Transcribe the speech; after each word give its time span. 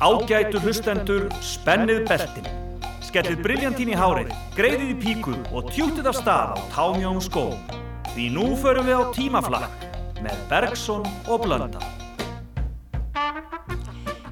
Ágætu 0.00 0.56
hlustendur, 0.64 1.26
spennið 1.44 2.06
beltin. 2.08 2.46
Skellið 3.04 3.42
briljantín 3.44 3.90
í 3.92 3.96
hárið, 4.00 4.30
greiðið 4.56 4.92
í 4.94 4.96
píku 4.96 5.34
og 5.52 5.66
tjútið 5.74 6.06
af 6.08 6.16
stað 6.16 6.54
á 6.56 6.58
támjón 6.72 7.18
skó. 7.20 7.42
Því 8.14 8.28
nú 8.32 8.46
förum 8.62 8.88
við 8.88 8.96
á 8.96 9.04
tímaflakk 9.12 9.82
með 10.24 10.38
Bergson 10.48 11.04
og 11.28 11.44
Blönda. 11.44 11.84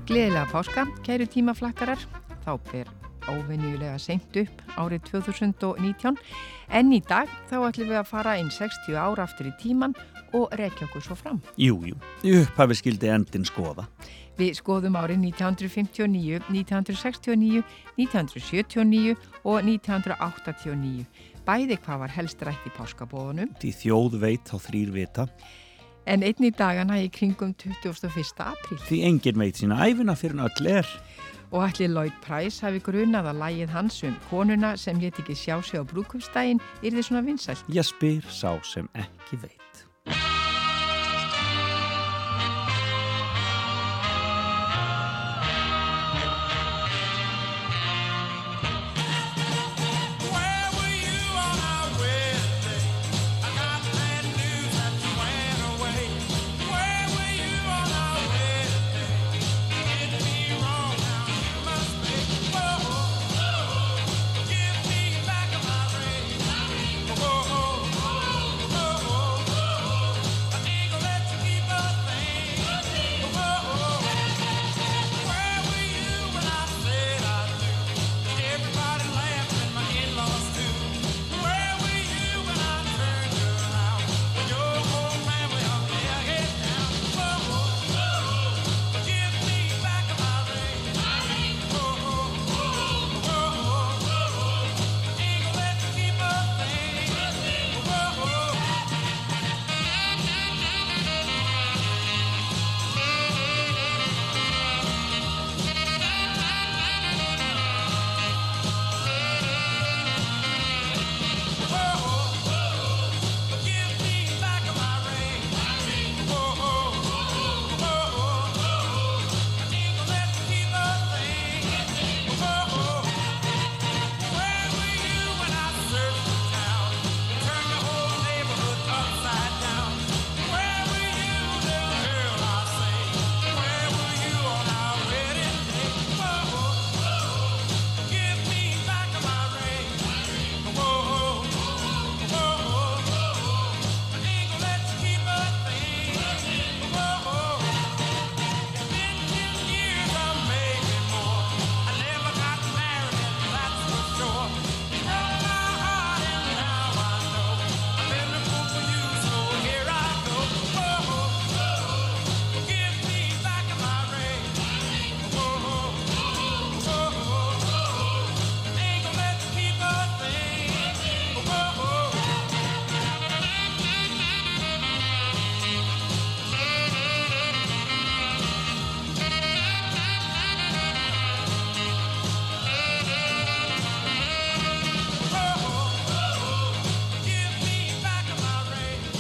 Gleðilega 0.09 0.46
páska, 0.49 0.87
kæru 1.05 1.27
tímaflakkarar. 1.29 2.00
Þá 2.46 2.53
ber 2.71 2.89
óvenjulega 3.29 3.98
seint 4.00 4.39
upp 4.41 4.62
árið 4.80 5.05
2019 5.11 6.16
en 6.80 6.95
í 6.96 7.03
dag 7.05 7.29
þá 7.50 7.59
ætlum 7.66 7.93
við 7.93 8.00
að 8.00 8.09
fara 8.09 8.39
inn 8.41 8.48
60 8.48 8.96
ára 8.96 9.29
aftur 9.29 9.50
í 9.50 9.53
tíman 9.61 9.93
og 10.32 10.48
rekja 10.57 10.89
okkur 10.89 11.05
svo 11.05 11.19
fram. 11.19 11.43
Jújú, 11.61 12.00
upphafi 12.25 12.80
skildi 12.80 13.12
endin 13.12 13.45
skoða. 13.45 13.85
Við 14.39 14.55
skoðum 14.61 14.95
árið 14.95 15.25
1959, 15.32 16.45
1969, 16.52 17.62
1979 17.98 19.16
og 19.42 19.65
1989. 19.66 21.06
Bæði 21.48 21.79
hvað 21.83 22.02
var 22.05 22.15
helst 22.15 22.45
rætt 22.46 22.69
í 22.69 22.74
páskabóðunum. 22.77 23.51
Því 23.59 23.73
þjóð 23.80 24.20
veit 24.23 24.52
á 24.55 24.56
þrýr 24.62 24.95
vita. 24.95 25.27
En 26.09 26.23
einni 26.24 26.52
dagana 26.55 27.01
í 27.02 27.10
kringum 27.12 27.51
21. 27.59 28.15
apríl. 28.46 28.79
Því 28.87 29.02
engin 29.10 29.43
veit 29.43 29.59
sína 29.59 29.82
æfina 29.88 30.15
fyrir 30.16 30.46
öll 30.46 30.73
er. 30.79 30.96
Og 31.51 31.65
allir 31.65 31.91
Lloyd 31.91 32.16
Price 32.23 32.62
hafi 32.62 32.80
grunað 32.84 33.32
að 33.32 33.41
lægið 33.43 33.73
hans 33.74 34.02
um 34.07 34.16
konuna 34.30 34.77
sem 34.77 35.01
let 35.02 35.18
ekki 35.18 35.34
sjá 35.34 35.57
sig 35.65 35.80
á 35.80 35.84
brúkumstægin 35.88 36.60
er 36.82 36.93
þið 36.93 37.09
svona 37.09 37.24
vinsælt. 37.27 37.65
Ég 37.73 37.88
spyr 37.88 38.23
sá 38.30 38.52
sem 38.62 38.87
ekki 38.95 39.41
veit. 39.43 39.58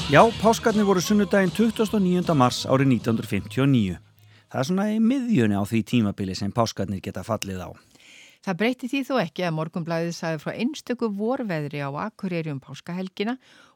Já, 0.08 0.22
páskarnir 0.40 0.86
voru 0.88 1.02
sunnudaginn 1.04 1.50
29. 1.52 2.32
mars 2.32 2.62
árið 2.64 2.94
1959. 2.94 3.98
Það 4.48 4.60
er 4.60 4.66
svona 4.70 4.84
í 4.88 5.00
miðjunni 5.04 5.58
á 5.60 5.64
því 5.68 5.80
tímabili 5.90 6.36
sem 6.38 6.52
páskarnir 6.56 7.02
geta 7.04 7.20
fallið 7.20 7.58
á. 7.60 7.70
Það 8.40 8.56
breyti 8.62 8.88
því 8.88 9.02
þó 9.04 9.10
ekki 9.20 9.44
að 9.44 9.52
morgunblæðið 9.58 10.14
saði 10.16 10.38
frá 10.40 10.54
einstöku 10.54 11.10
vorveðri 11.12 11.82
á 11.84 11.92
Akureyri 12.06 12.54
um 12.54 12.62
páskahelgina 12.64 13.34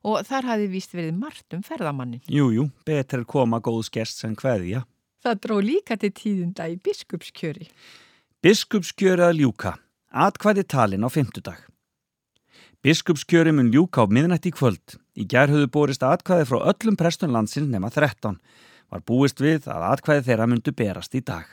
og 0.09 0.25
þar 0.25 0.49
hafi 0.55 0.71
vist 0.73 0.97
verið 0.97 1.19
margt 1.21 1.53
um 1.53 1.61
ferðamannin. 1.67 2.25
Jújú, 2.25 2.71
betur 2.89 3.27
koma 3.29 3.61
góðs 3.61 3.93
gest 3.93 4.25
sem 4.25 4.33
hverja. 4.33 4.87
Það 5.21 5.43
dró 5.45 5.59
líka 5.61 5.99
til 6.01 6.15
tíðunda 6.17 6.71
í 6.73 6.79
biskupskjöri. 6.81 7.69
Biskupskjöri 8.41 9.29
að 9.29 9.43
ljúka. 9.43 9.75
Atkvæði 10.09 10.65
talin 10.65 11.05
á 11.05 11.13
fymtudag. 11.13 11.61
Biskupskjöri 12.83 13.53
mun 13.55 13.69
ljúka 13.71 14.03
á 14.03 14.11
miðnætti 14.11 14.51
kvöld. 14.51 14.97
Í 15.15 15.23
gerðhuðu 15.31 15.69
borist 15.71 16.03
atkvæði 16.03 16.49
frá 16.51 16.57
öllum 16.73 16.97
prestun 16.99 17.31
landsins 17.31 17.69
nema 17.71 17.93
13. 17.95 18.41
Var 18.91 19.05
búist 19.07 19.39
við 19.39 19.69
að 19.71 19.85
atkvæði 19.87 20.25
þeirra 20.27 20.49
myndu 20.51 20.73
berast 20.75 21.15
í 21.15 21.21
dag. 21.23 21.47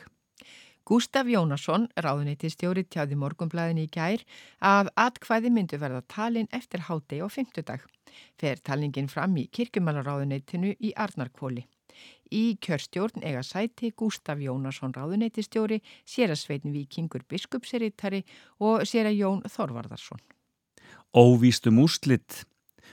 Gustaf 0.82 1.30
Jónasson, 1.30 1.84
ráðuneytistjóri 1.94 2.82
tjáði 2.90 3.18
morgunblæðin 3.20 3.78
í 3.78 3.84
gær, 3.94 4.24
að 4.58 4.90
atkvæði 4.98 5.52
myndu 5.54 5.78
verða 5.78 6.00
talin 6.10 6.50
eftir 6.50 6.82
hátegi 6.88 7.22
og 7.22 7.30
fymtudag. 7.30 7.86
Fer 8.34 8.58
talningin 8.58 9.06
fram 9.06 9.38
í 9.38 9.46
kirkumannaráðuneytinu 9.54 10.74
í 10.82 10.92
Arnarkvóli. 10.98 11.62
Í 12.34 12.58
kjörstjórn 12.58 13.22
eiga 13.22 13.46
sæti 13.46 13.92
Gustaf 13.94 14.42
Jónasson 14.42 14.98
ráðuneytistjóri, 14.98 15.78
sér 16.02 16.34
að 16.34 16.42
sveitin 16.42 16.74
vikingur 16.74 17.22
biskupserittari 17.30 18.24
og 18.58 18.82
sér 18.82 19.12
að 19.14 19.18
Jón 19.22 19.46
Þorvardarsson. 19.46 20.18
Óvíst 21.16 21.66
um 21.66 21.78
úslitt. 21.82 22.44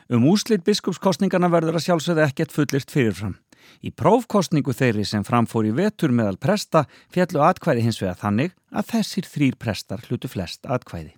Um 0.09 0.23
úslitt 0.25 0.63
biskupskostningarna 0.65 1.51
verður 1.53 1.77
að 1.77 1.85
sjálfsögða 1.85 2.25
ekkert 2.31 2.55
fullirt 2.55 2.89
fyrirfram. 2.89 3.35
Í 3.83 3.91
prófkostningu 3.91 4.73
þeirri 4.73 5.05
sem 5.05 5.25
framfór 5.27 5.67
í 5.69 5.73
vetur 5.75 6.13
meðal 6.15 6.39
presta 6.41 6.85
fjallu 7.13 7.43
atkvæði 7.45 7.83
hins 7.85 8.01
vega 8.01 8.15
þannig 8.17 8.55
að 8.71 8.89
þessir 8.93 9.29
þrýr 9.29 9.57
prestar 9.59 10.01
hlutu 10.07 10.31
flest 10.31 10.65
atkvæði. 10.65 11.13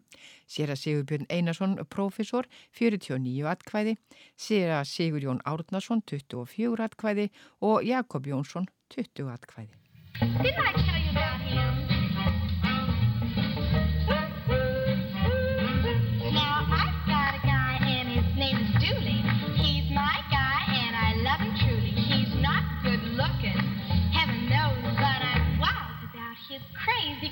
Sér 0.49 0.73
að 0.73 0.81
Sigurbjörn 0.81 1.29
Einarsson, 1.29 1.77
profesor, 1.93 2.49
49 2.75 3.45
atkvæði, 3.53 3.95
sér 4.33 4.73
að 4.79 4.89
Sigurjón 4.89 5.43
Árnarsson, 5.45 6.01
24 6.09 6.89
atkvæði 6.89 7.29
og 7.61 7.85
Jakob 7.85 8.27
Jónsson, 8.27 8.65
20 8.97 9.29
atkvæði. 9.37 9.77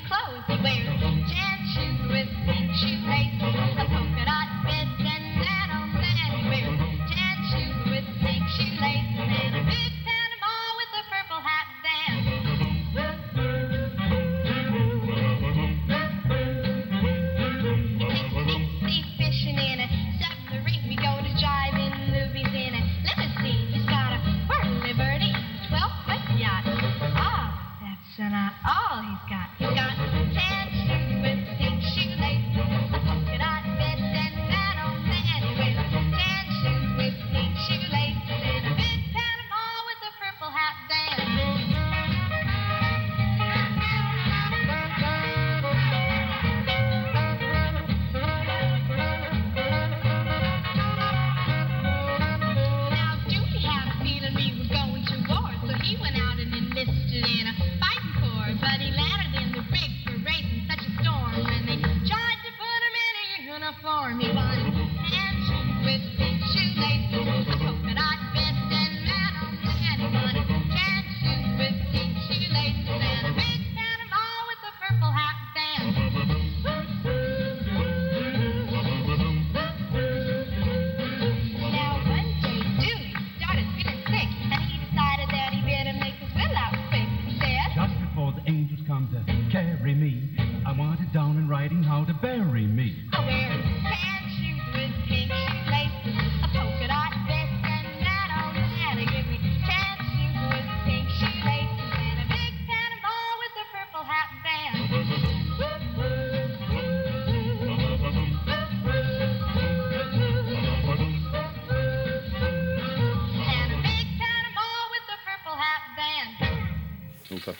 clothes 0.08 0.44
he 0.48 0.56
wears, 0.64 0.88
jet 1.28 1.60
shoes 1.76 2.00
with 2.08 2.28
pink 2.48 2.68
shoelaces, 2.80 3.54
a 3.76 3.84
polka 3.92 4.24
dot 4.24 4.48
bib 4.64 4.88
and 5.04 5.24
that 5.44 5.68
old 5.76 5.92
man 6.00 6.28
he 6.32 6.42
wears, 6.48 6.80
jet 7.12 7.38
shoes 7.52 7.76
with 7.92 8.06
pink 8.24 8.44
shoelaces, 8.56 9.28
and 9.28 9.52
a 9.56 9.62
big 9.68 9.92
Panama 10.08 10.54
with 10.80 10.92
a 10.96 11.04
purple 11.12 11.40
hat 11.44 11.68
band. 11.84 12.24
Sea 17.68 19.04
fishing 19.20 19.58
in 19.60 19.78
a 19.84 19.88
submarine, 20.16 20.84
we 20.88 20.96
go 20.96 21.12
to 21.20 21.32
drive-in 21.36 21.92
movies 22.08 22.52
in 22.56 22.72
a 22.72 22.82
limousine. 23.04 23.68
He's 23.76 23.84
got 23.84 24.16
a 24.16 24.20
Port 24.48 24.64
Liberty 24.88 25.32
12-foot 25.68 26.24
yacht. 26.40 26.64
Ah, 27.12 27.76
that's 27.82 28.18
not 28.18 28.32
uh, 28.32 28.72
all 28.72 29.02
he's 29.04 29.24
got. 29.28 29.48
He's 29.58 29.74
got 29.76 29.87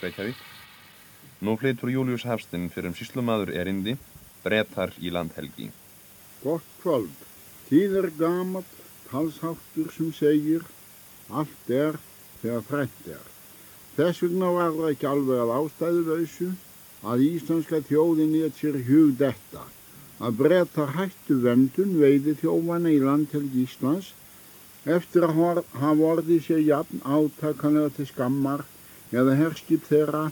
Reykjavík. 0.09 0.35
Nú 1.41 1.55
flytur 1.55 1.89
Július 1.93 2.25
Hafstinn 2.25 2.69
fyrir 2.73 2.89
um 2.89 2.95
síslumadur 2.97 3.51
erindi, 3.53 3.95
brettar 4.43 4.91
í 4.99 5.11
landhelgi. 5.13 5.69
Gott 6.43 6.65
kvöld. 6.81 7.13
Tíð 7.69 7.97
er 8.01 8.09
gamat, 8.17 8.69
talsháttur 9.09 9.91
sem 9.93 10.11
segir, 10.13 10.65
allt 11.29 11.69
er 11.69 11.99
þegar 12.41 12.65
þrætt 12.69 13.09
er. 13.13 13.25
Þess 13.97 14.23
vegna 14.23 14.49
var 14.55 14.73
það 14.73 14.89
ekki 14.93 15.09
alveg 15.09 15.43
að 15.43 15.53
ástæðuleysu 15.59 16.49
að 17.11 17.25
íslenska 17.27 17.81
þjóðin 17.87 18.37
í 18.39 18.43
sér 18.57 18.79
hug 18.87 19.13
detta 19.19 19.67
að 20.19 20.39
brettar 20.41 20.95
hættu 20.97 21.37
vendun 21.43 21.93
veiði 22.01 22.33
þjófana 22.41 22.91
í 22.91 22.99
landhelgi 23.03 23.63
Íslands 23.63 24.11
eftir 24.89 25.27
að 25.27 25.63
hafa 25.79 26.09
orðið 26.13 26.43
sér 26.47 26.65
jafn 26.65 27.03
átakanlega 27.05 27.93
til 27.95 28.07
skammar 28.09 28.65
eða 29.09 29.35
herskip 29.39 29.85
þeirra 29.89 30.29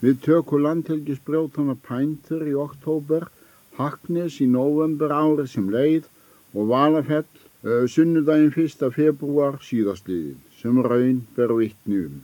við 0.00 0.20
tökur 0.24 0.62
landhelgisbrjótana 0.64 1.76
Pæntur 1.86 2.44
í 2.48 2.54
oktober, 2.56 3.28
Haknes 3.76 4.38
í 4.40 4.46
november 4.46 5.12
árið 5.12 5.48
sem 5.54 5.70
leið 5.72 6.06
og 6.54 6.68
Valafell 6.70 7.26
uh, 7.26 7.84
sunnudaginn 7.90 8.52
1. 8.54 8.84
februar 8.94 9.58
síðastliðin 9.66 10.38
sem 10.60 10.78
raun 10.86 11.24
ber 11.36 11.54
vittni 11.58 12.04
um. 12.06 12.20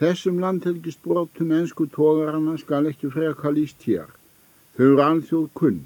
Þessum 0.00 0.38
landhelgisbrótum 0.42 1.52
ennsku 1.54 1.88
tógarana 1.90 2.56
skal 2.60 2.88
ekki 2.90 3.10
freka 3.14 3.50
líst 3.54 3.84
hér. 3.88 4.08
Þau 4.76 4.86
eru 4.86 5.02
alþjóð 5.04 5.48
kunn. 5.58 5.82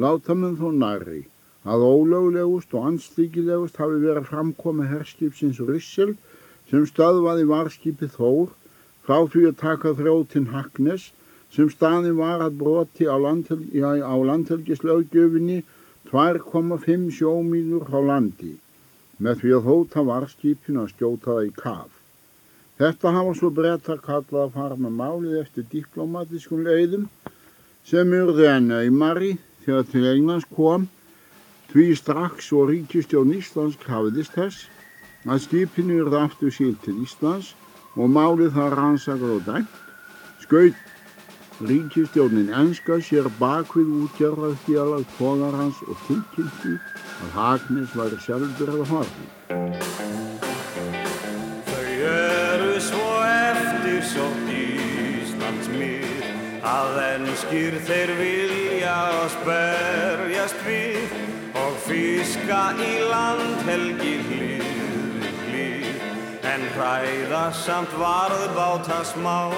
Láta 0.00 0.34
mun 0.34 0.58
þó 0.60 0.70
næri 0.74 1.24
að 1.64 1.84
ólöglegust 1.88 2.72
og 2.76 2.88
anstíkilegust 2.90 3.76
hafi 3.80 4.00
verið 4.04 4.30
framkomið 4.30 4.90
herskipsins 4.94 5.60
Ryssel 5.64 6.14
sem 6.70 6.86
stöðvaði 6.88 7.46
varskipi 7.50 8.08
Þór 8.14 8.52
frá 9.06 9.18
því 9.32 9.44
að 9.50 9.60
taka 9.60 9.92
þrjóttinn 9.98 10.50
Haknes 10.52 11.10
sem 11.54 11.68
staði 11.70 12.12
var 12.18 12.42
að 12.42 12.58
broti 12.62 13.06
á, 13.06 13.16
landhel, 13.20 13.60
á 14.02 14.14
landhelgislaugjöfinni 14.30 15.60
2,5 16.10 17.10
sjómínur 17.18 17.86
á 17.92 18.00
landi 18.10 18.54
með 19.22 19.42
því 19.42 19.52
að 19.58 19.68
hóta 19.68 20.06
varskipin 20.08 20.80
að 20.82 20.90
skjóta 20.94 21.30
það 21.30 21.46
í 21.46 21.52
kaf. 21.58 21.92
Þetta 22.80 23.12
hafa 23.14 23.36
svo 23.38 23.50
brettar 23.54 24.00
kallað 24.02 24.48
að 24.48 24.56
fara 24.56 24.76
með 24.80 24.96
málið 24.98 25.38
eftir 25.44 25.68
diplomatískun 25.70 26.66
leiðum 26.66 27.06
sem 27.86 28.16
urði 28.18 28.48
enn 28.50 28.74
auðmari 28.74 29.36
þegar 29.64 29.90
til 29.92 30.06
Englands 30.10 30.48
kom 30.56 30.88
Því 31.74 31.88
strax 31.98 32.52
og 32.54 32.68
ríkistjón 32.70 33.32
Íslands 33.34 33.74
krafiðist 33.82 34.36
þess 34.36 34.68
að 35.24 35.44
skipinu 35.46 36.00
yrði 36.02 36.20
aftur 36.20 36.52
síl 36.52 36.74
til 36.84 36.98
Íslands 37.04 37.54
og 37.96 38.10
málið 38.12 38.52
það 38.56 38.74
rannsakar 38.78 39.36
og 39.36 39.46
dæmt, 39.46 39.78
skaut 40.42 41.64
ríkistjónin 41.64 42.50
enska 42.52 42.98
sér 43.06 43.30
bakvið 43.38 43.92
útgjörðað 44.04 44.56
félag 44.66 45.06
tógarhans 45.16 45.80
og 45.86 46.00
tilkynnti 46.08 46.74
að 47.24 47.36
Hagnes 47.38 47.94
væri 47.96 48.18
sjálfur 48.24 48.72
eða 48.74 48.88
horfi. 48.90 49.26
Þau 51.70 51.86
eru 52.10 52.74
svo 52.82 53.06
eftir 53.28 54.02
svo 54.10 54.28
Íslands 54.58 55.70
mýr 55.72 56.28
að 56.68 57.00
ennskýr 57.06 57.78
þeir 57.86 58.16
vilja 58.18 58.96
að 59.14 59.28
sperjast 59.38 60.66
við 60.66 61.16
og 61.62 61.78
fiska 61.86 62.64
í 62.82 62.94
landhelgi 63.08 64.16
hlið 64.28 64.93
en 66.54 66.64
hræða 66.76 67.44
samt 67.64 67.90
varðbáta 67.98 69.00
smá 69.08 69.50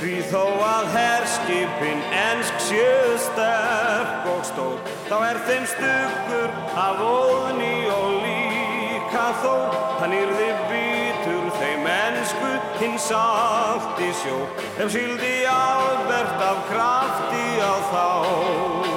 því 0.00 0.14
þó 0.30 0.42
að 0.66 0.88
herskipin 0.94 2.00
ennsk 2.22 2.64
sjöð 2.66 3.12
sterk 3.28 4.26
og 4.32 4.42
stór 4.48 4.90
þá 5.10 5.14
er 5.28 5.40
þeim 5.46 5.68
stuggur 5.74 6.56
af 6.86 7.04
óðni 7.04 7.76
og 7.94 8.18
líka 8.24 9.24
þó. 9.44 9.54
Hann 10.00 10.18
yrði 10.18 10.50
bitur 10.72 11.48
þeim 11.60 11.88
ennsku 11.94 12.52
hins 12.82 13.10
allt 13.14 14.02
í 14.02 14.10
sjó. 14.24 14.38
Ef 14.82 14.94
síldi 14.94 15.34
albert 15.54 16.46
af 16.50 16.62
krafti 16.72 17.48
á 17.62 17.74
þá 17.92 18.87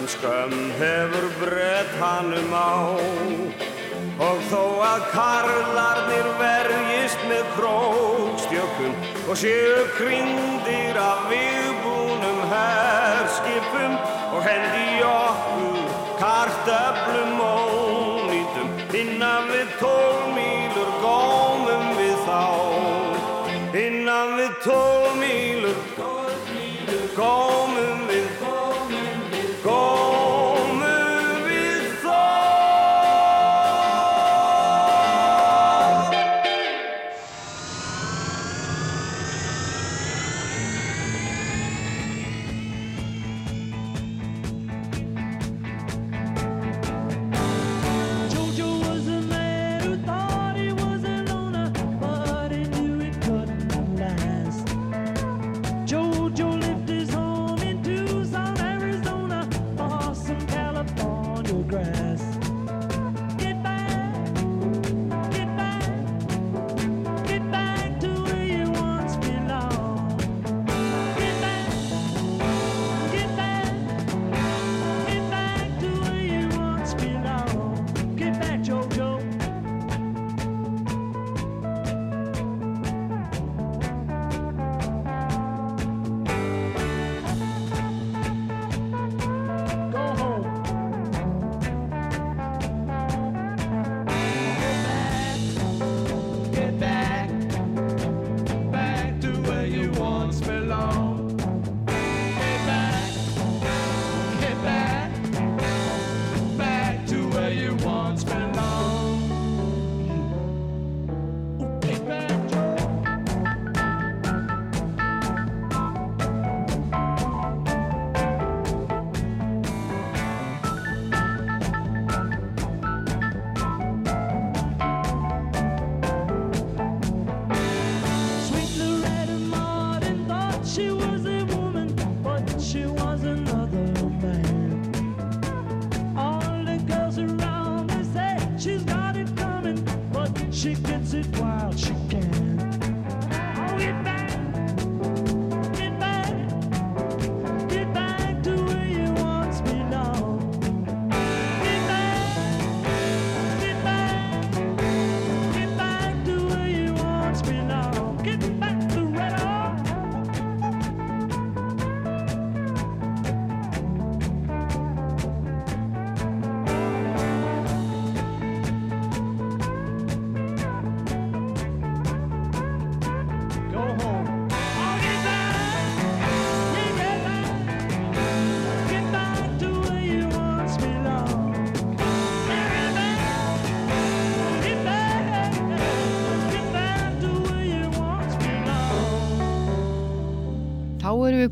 Hann 0.00 0.08
skömm 0.08 0.70
hefur 0.80 1.28
brett 1.40 1.92
hannum 2.00 2.52
á. 2.56 2.96
Og 4.16 4.38
þó 4.48 4.62
að 4.80 5.02
karlarnir 5.12 6.28
verjist 6.40 7.20
með 7.28 7.44
krókstjökkum 7.58 8.94
Og 9.28 9.36
séu 9.36 9.82
kringdir 9.98 10.96
af 10.96 11.26
viðbúnum 11.28 12.40
herskipum 12.48 13.98
Og 14.32 14.40
hendi 14.48 15.04
okkur 15.04 15.92
kartöflum 16.22 17.44
og 17.44 18.24
nýtum 18.32 18.68
Innan 19.02 19.52
við 19.52 19.68
tólmílur 19.82 20.94
gómum 21.04 21.92
við 22.00 22.16
þá. 22.24 22.44
Innan 23.84 24.38
við 24.40 24.56
tólmílur 24.64 25.84
gómum 27.20 27.69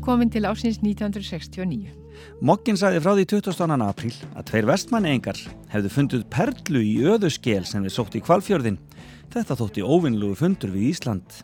komin 0.03 0.29
til 0.31 0.47
ásins 0.47 0.79
1969. 0.81 1.89
Mokkin 2.43 2.77
sagði 2.79 3.01
frá 3.03 3.13
því 3.15 3.25
22. 3.31 3.77
apríl 3.85 4.15
að 4.35 4.47
tveir 4.49 4.67
vestmanni-engar 4.69 5.39
hefðu 5.71 5.91
fundið 5.93 6.25
perlu 6.31 6.81
í 6.83 6.95
öðuskel 7.07 7.65
sem 7.67 7.85
við 7.85 7.95
sótt 7.95 8.17
í 8.19 8.23
kvalfjörðin. 8.23 8.79
Þetta 9.33 9.57
þótti 9.59 9.85
óvinnlugu 9.85 10.39
fundur 10.39 10.73
við 10.73 10.89
Ísland. 10.93 11.43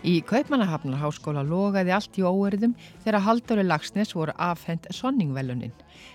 Í 0.00 0.22
Kaupmannahafnarháskóla 0.24 1.42
logaði 1.44 1.92
allt 1.92 2.16
í 2.16 2.24
óerðum 2.24 2.72
þegar 3.04 3.26
Halldóri 3.26 3.66
Lagsnes 3.66 4.14
voru 4.16 4.32
afhend 4.40 4.88
sonningvelunin. 4.96 5.74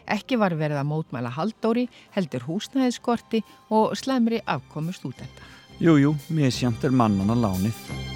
Ekki 0.09 0.39
var 0.41 0.57
verið 0.57 0.81
að 0.81 0.89
mótmæla 0.89 1.35
Halldóri, 1.35 1.85
heldur 2.17 2.47
húsnæðiskorti 2.49 3.43
og 3.69 3.93
slemri 3.99 4.41
afkomu 4.49 4.95
stúdenta. 4.95 5.53
Jú, 5.77 5.99
jú, 6.01 6.17
misjamt 6.33 6.83
er 6.87 6.95
mannan 6.95 7.35
að 7.35 7.45
lánið. 7.45 8.14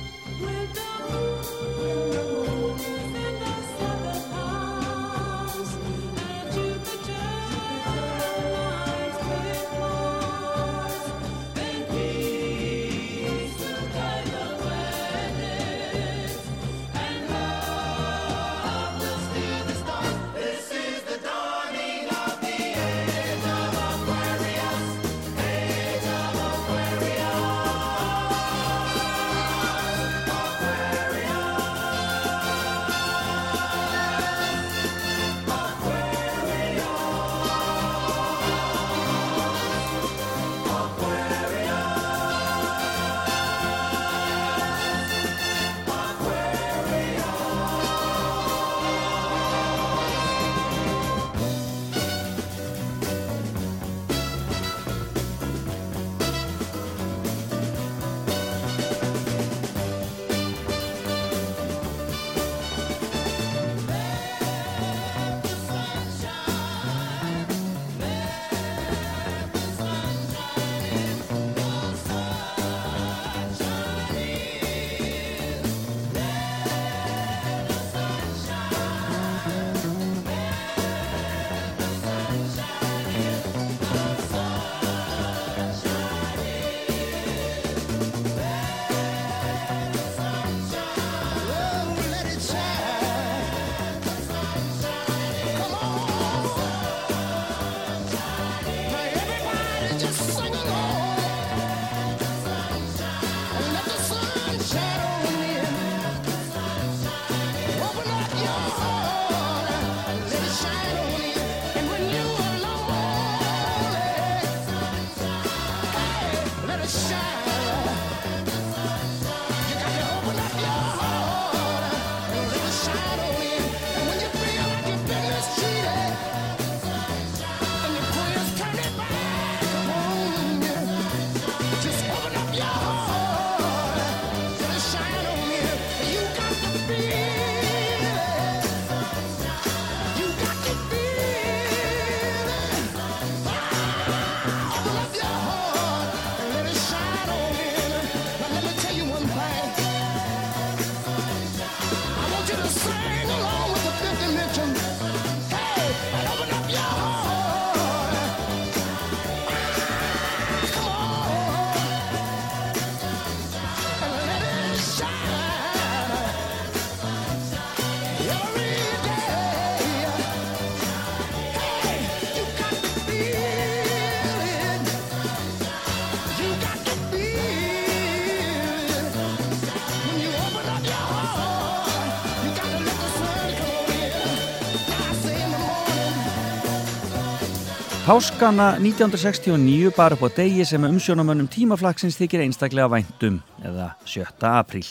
Páskana 188.09 188.71
1969 188.81 189.91
bar 189.93 190.15
upp 190.15 190.23
á 190.25 190.29
degi 190.33 190.63
sem 190.65 190.81
umsjónamönnum 190.81 191.45
tímaflagsins 191.45 192.15
þykir 192.17 192.41
einstaklega 192.41 192.89
væntum 192.89 193.35
eða 193.61 193.91
7. 194.01 194.25
apríl. 194.49 194.87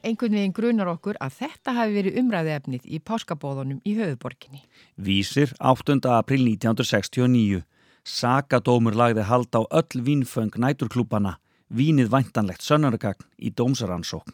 Einhvern 0.00 0.38
veginn 0.38 0.54
grunar 0.56 0.88
okkur 0.94 1.18
að 1.20 1.36
þetta 1.42 1.74
hafi 1.76 1.98
verið 1.98 2.16
umræðefnið 2.22 2.88
í 2.88 3.02
páskabóðunum 3.04 3.84
í 3.84 3.92
höfuborginni. 4.00 4.62
Vísir 4.96 5.52
8. 5.60 6.00
apríl 6.08 6.46
1969. 6.46 7.66
Sakadómur 8.00 8.96
lagði 8.96 9.28
hald 9.28 9.52
á 9.52 9.68
öll 9.68 10.00
vínföng 10.08 10.56
næturklúpana, 10.56 11.36
vínið 11.68 12.08
væntanlegt 12.16 12.64
sönnargagn 12.64 13.28
í 13.36 13.52
dómsaransókn. 13.52 14.32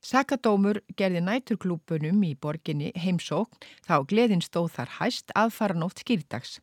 Sakadómur 0.00 0.82
gerði 0.96 1.20
næturklúpunum 1.24 2.24
í 2.24 2.34
borginni 2.40 2.90
heimsókn 2.96 3.56
þá 3.84 4.00
gleðin 4.08 4.42
stóð 4.44 4.74
þar 4.78 4.90
hæst 4.98 5.32
aðfara 5.32 5.76
nótt 5.76 6.00
skýrdags. 6.00 6.58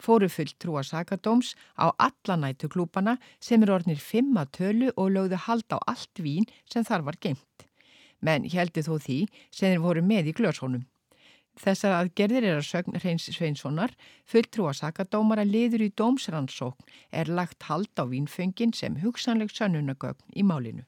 Fóru 0.00 0.28
fulltrúa 0.32 0.82
sakadóms 0.86 1.54
á 1.76 1.92
alla 1.96 2.36
nætuklúpana 2.42 3.18
sem 3.40 3.62
er 3.62 3.74
orðnir 3.76 4.00
fimma 4.00 4.46
tölu 4.56 4.90
og 4.96 5.12
lögðu 5.16 5.40
hald 5.46 5.68
á 5.76 5.78
allt 5.86 6.22
vín 6.24 6.48
sem 6.72 6.84
þar 6.84 7.06
var 7.08 7.20
geimt. 7.20 7.66
Menn 8.20 8.48
heldi 8.52 8.84
þó 8.84 8.96
því 9.00 9.20
sem 9.48 9.72
þeir 9.72 9.84
voru 9.84 10.02
með 10.04 10.32
í 10.32 10.36
glöshónum. 10.40 10.86
Þessar 11.60 11.96
aðgerðir 11.98 12.46
er 12.46 12.58
að 12.60 12.68
sögn 12.68 12.96
Hreins 13.00 13.26
Sveinssonar, 13.28 13.92
fulltrúa 14.24 14.72
sakadómara 14.76 15.44
liður 15.44 15.84
í 15.88 15.90
dómsrannsókn 15.98 16.86
er 17.10 17.28
lagt 17.28 17.66
hald 17.68 17.92
á 18.00 18.04
vínföngin 18.08 18.72
sem 18.76 19.00
hugsanleg 19.02 19.52
sönnunagögn 19.52 20.36
í 20.36 20.46
málinu. 20.46 20.86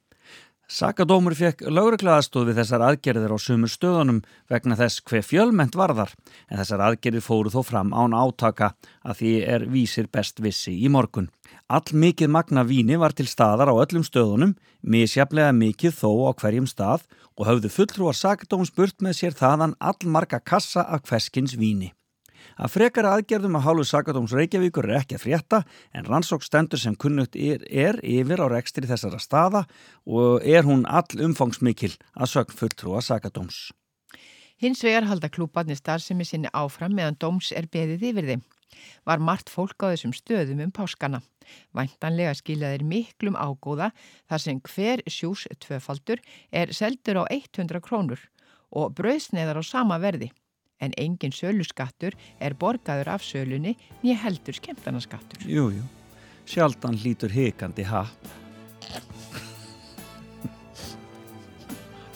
Sakadómur 0.72 1.34
fekk 1.36 1.66
lögreglaðastóð 1.68 2.46
við 2.48 2.58
þessar 2.62 2.82
aðgerðir 2.86 3.34
á 3.36 3.38
sumur 3.44 3.68
stöðunum 3.68 4.22
vegna 4.48 4.78
þess 4.78 5.02
hver 5.04 5.26
fjölment 5.26 5.76
varðar 5.76 6.14
en 6.48 6.62
þessar 6.62 6.84
aðgerðir 6.86 7.24
fóru 7.26 7.52
þó 7.52 7.58
fram 7.68 7.92
án 7.92 8.16
átaka 8.16 8.70
að 9.04 9.20
því 9.20 9.34
er 9.52 9.66
vísir 9.68 10.08
best 10.08 10.40
vissi 10.40 10.72
í 10.80 10.88
morgun. 10.88 11.28
All 11.68 11.84
mikið 11.92 12.32
magna 12.32 12.64
víni 12.64 12.96
var 12.96 13.12
til 13.12 13.28
staðar 13.28 13.68
á 13.68 13.76
öllum 13.76 14.06
stöðunum, 14.08 14.56
misjaflega 14.80 15.52
mikið 15.52 15.98
þó 16.00 16.10
á 16.24 16.40
hverjum 16.40 16.70
stað 16.70 17.04
og 17.36 17.50
höfðu 17.50 17.76
fulltrúar 17.76 18.16
Sakadóms 18.16 18.72
burt 18.72 19.04
með 19.04 19.18
sér 19.20 19.36
þaðan 19.36 19.76
all 19.76 20.08
marga 20.08 20.40
kassa 20.40 20.88
af 20.88 21.04
hverskins 21.04 21.52
víni. 21.52 21.92
Að 22.60 22.72
frekara 22.74 23.14
aðgerðum 23.16 23.56
að 23.56 23.64
hálfu 23.66 23.84
Sakadóms 23.88 24.32
Reykjavíkur 24.36 24.88
er 24.90 25.00
ekki 25.00 25.16
að 25.16 25.24
frétta 25.24 25.60
en 25.96 26.08
rannsók 26.08 26.44
stendur 26.44 26.80
sem 26.80 26.96
kunnugt 26.96 27.36
er, 27.36 27.64
er 27.68 28.00
yfir 28.04 28.42
á 28.44 28.46
rekstri 28.52 28.88
þessara 28.88 29.20
staða 29.22 29.64
og 30.04 30.44
er 30.44 30.66
hún 30.68 30.84
all 30.84 31.24
umfangsmikil 31.24 31.94
að 32.12 32.32
sögn 32.34 32.58
fulltrúa 32.58 33.00
Sakadóms. 33.04 33.70
Hins 34.62 34.84
vegar 34.84 35.08
halda 35.08 35.30
klúbarnir 35.32 35.78
starfsemi 35.80 36.26
sinni 36.28 36.50
áfram 36.54 36.92
meðan 36.94 37.16
dóms 37.18 37.50
er 37.56 37.66
beðið 37.72 38.04
yfir 38.12 38.28
þeim. 38.28 38.42
Var 39.08 39.18
margt 39.18 39.50
fólk 39.50 39.82
á 39.82 39.90
þessum 39.92 40.12
stöðum 40.16 40.62
um 40.62 40.74
páskana. 40.74 41.22
Væntanlega 41.74 42.34
skilaðir 42.38 42.84
miklum 42.86 43.34
ágóða 43.34 43.90
þar 44.30 44.44
sem 44.44 44.60
hver 44.68 45.02
sjús 45.10 45.48
tvöfaldur 45.64 46.22
er 46.52 46.72
seldur 46.72 47.22
á 47.22 47.24
100 47.26 47.82
krónur 47.82 48.22
og 48.70 48.94
brauðsneðar 48.96 49.60
á 49.60 49.62
sama 49.66 49.98
verði. 50.00 50.30
En 50.82 50.94
engin 50.98 51.32
söluskattur 51.34 52.16
er 52.42 52.56
borgaður 52.58 53.12
af 53.14 53.22
sölunni 53.22 53.76
nýja 54.02 54.18
heldur 54.24 54.58
skemmtanaskattur. 54.58 55.44
Jú, 55.46 55.68
jú, 55.76 55.84
sjaldan 56.46 56.98
hlýtur 56.98 57.30
hikandi 57.30 57.86
happ. 57.86 58.32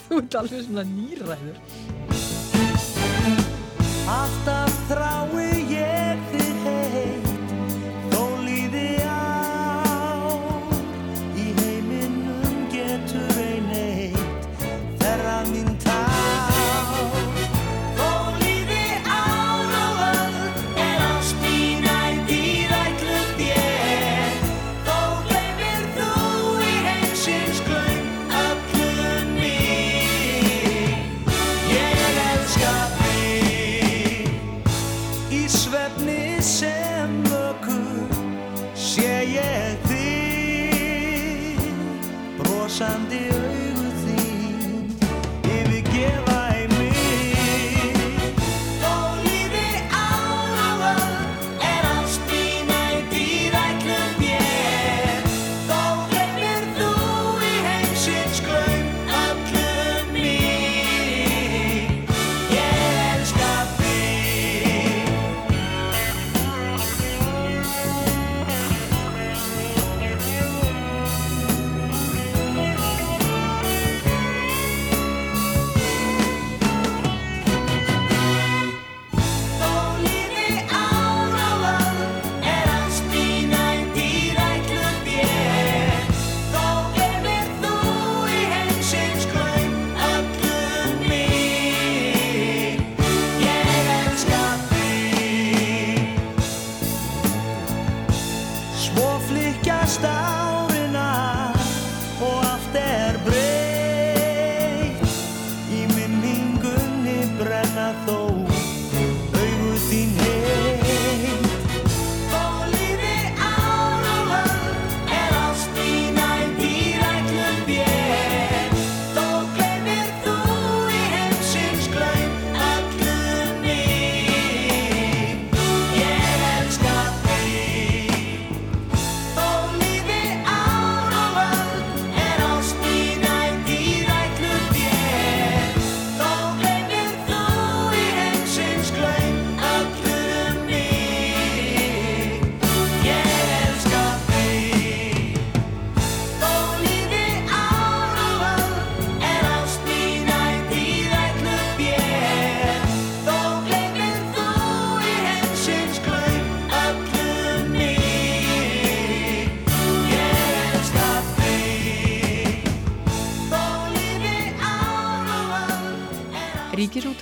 Þú 0.07 0.19
ert 0.23 0.37
alveg 0.39 0.67
svona 0.67 0.87
nýræður. 0.87 1.63
Alltaf 4.07 4.75
þrái 4.91 5.66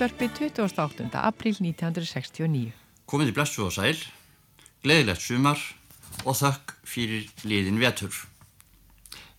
Ríkisútvarpi 0.05 0.49
28. 0.53 1.17
april 1.17 1.55
1969. 1.57 2.73
Komið 3.09 3.29
í 3.31 3.33
blessu 3.33 3.63
og 3.65 3.71
sæl, 3.73 3.97
gleðilegt 4.85 5.23
sumar 5.23 5.57
og 6.29 6.37
þökk 6.37 6.73
fyrir 6.85 7.23
liðin 7.41 7.79
vetur. 7.81 8.13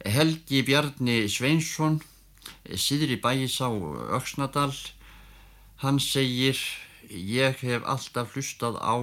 Helgi 0.03 0.65
Bjarni 0.67 1.29
Sveinsson, 1.31 2.01
síðri 2.75 3.15
bæis 3.23 3.61
á 3.63 3.71
Öksnadal, 4.19 4.75
hann 5.85 6.03
segir 6.03 6.59
ég 7.15 7.63
hef 7.63 7.87
alltaf 7.87 8.35
hlustað 8.35 8.81
á 8.83 8.97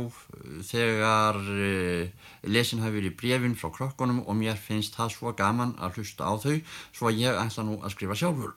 þegar 0.67 1.39
uh, 1.39 2.12
lesin 2.43 2.84
hafi 2.84 2.99
verið 2.99 3.15
brefin 3.23 3.56
frá 3.56 3.71
krokkunum 3.71 4.26
og 4.28 4.36
mér 4.36 4.60
finnst 4.60 4.99
það 4.99 5.15
svo 5.15 5.32
gaman 5.32 5.78
að 5.80 6.02
hlusta 6.02 6.28
á 6.28 6.36
þau 6.36 6.60
svo 6.91 7.15
ég 7.15 7.39
ætla 7.39 7.63
nú 7.63 7.80
að 7.80 7.95
skrifa 7.95 8.19
sjálfur. 8.19 8.52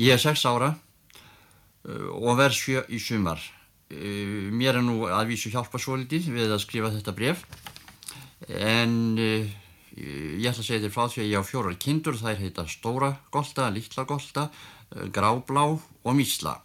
Ég 0.00 0.16
er 0.16 0.20
sex 0.20 0.48
ára 0.48 0.78
og 1.86 2.36
verð 2.38 2.56
sjö 2.58 2.82
í 2.90 2.98
sumar. 3.02 3.40
Uh, 3.86 4.50
mér 4.50 4.80
er 4.80 4.82
nú 4.82 5.04
að 5.06 5.30
vísu 5.30 5.52
hjálpa 5.52 5.78
svo 5.78 5.94
litið 5.94 6.32
við 6.34 6.50
að 6.50 6.64
skrifa 6.64 6.90
þetta 6.90 7.12
bref 7.14 7.44
en 8.50 8.96
uh, 9.14 9.46
ég 9.94 10.48
ætla 10.50 10.64
að 10.64 10.66
segja 10.66 10.82
þér 10.82 10.94
frá 10.96 11.04
því 11.12 11.22
að 11.22 11.30
ég 11.30 11.38
á 11.38 11.44
fjórar 11.46 11.76
kindur 11.78 12.18
þær 12.18 12.40
heita 12.42 12.64
Stóra 12.66 13.12
Golta, 13.30 13.68
Lítla 13.70 14.02
Golta, 14.10 14.48
uh, 14.50 15.06
Gráblá 15.14 15.68
og 15.70 16.18
Mísla. 16.18 16.56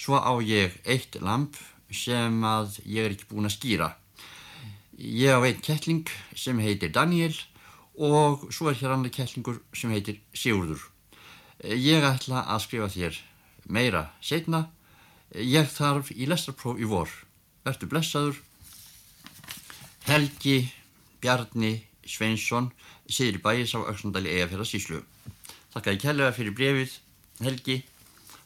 Svo 0.00 0.16
á 0.16 0.32
ég 0.40 0.80
eitt 0.88 1.20
lamp 1.20 1.60
sem 1.92 2.40
að 2.40 2.80
ég 2.88 3.04
er 3.04 3.12
ekki 3.18 3.28
búin 3.28 3.50
að 3.50 3.58
skýra. 3.58 3.92
Ég 4.96 5.36
á 5.36 5.44
einn 5.44 5.60
kettling 5.60 6.08
sem 6.32 6.56
heitir 6.64 6.88
Daniel 6.88 7.36
og 8.00 8.48
svo 8.48 8.72
er 8.72 8.80
hér 8.80 8.96
annar 8.96 9.12
kettlingur 9.12 9.60
sem 9.76 9.92
heitir 9.92 10.22
Sigurður. 10.32 10.80
Ég 11.60 12.00
ætla 12.04 12.46
að 12.48 12.64
skrifa 12.64 12.92
þér 12.92 13.24
meira 13.68 14.10
setna. 14.20 14.66
Ég 15.34 15.68
þarf 15.70 16.12
í 16.14 16.28
lestarpróf 16.30 16.80
í 16.80 16.88
vor. 16.88 17.10
Vertu 17.66 17.88
blessaður. 17.90 18.38
Helgi 20.06 20.60
Bjarni 21.20 21.80
Sveinsson 22.06 22.70
siður 23.10 23.38
í 23.38 23.42
bæis 23.42 23.74
á 23.74 23.82
Öksundali 23.90 24.30
Egafjörða 24.34 24.68
síslu. 24.68 25.00
Þakka 25.74 25.94
ég 25.94 26.02
kærlega 26.02 26.34
fyrir 26.36 26.54
brefið, 26.56 26.92
Helgi, 27.42 27.80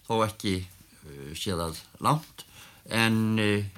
þó 0.09 0.25
ekki 0.25 0.55
uh, 0.65 1.33
séðað 1.39 1.79
langt, 2.03 2.45
en 2.89 3.39
uh, 3.41 3.69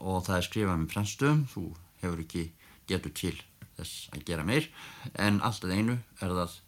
og 0.00 0.24
það 0.26 0.38
er 0.38 0.46
skrifað 0.48 0.80
með 0.80 0.94
franstöðum, 0.94 1.44
þú 1.52 1.64
hefur 2.02 2.24
ekki 2.24 2.44
getur 2.90 3.14
til 3.16 3.36
þess 3.76 4.08
að 4.14 4.26
gera 4.28 4.46
meir, 4.48 4.68
en 5.14 5.40
alltaf 5.44 5.70
einu 5.70 5.98
er 6.20 6.34
það 6.40 6.58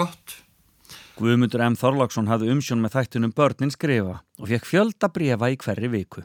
gott. 0.00 0.38
Guðmundur 1.14 1.62
M. 1.62 1.76
Þorláksson 1.78 2.26
hafði 2.26 2.50
umsjón 2.50 2.80
með 2.82 2.96
þættunum 2.96 3.34
börnin 3.38 3.70
skrifa 3.70 4.16
og 4.40 4.48
fekk 4.50 4.66
fjölda 4.66 5.10
brefa 5.14 5.50
í 5.52 5.58
hverri 5.62 5.90
viku. 5.92 6.24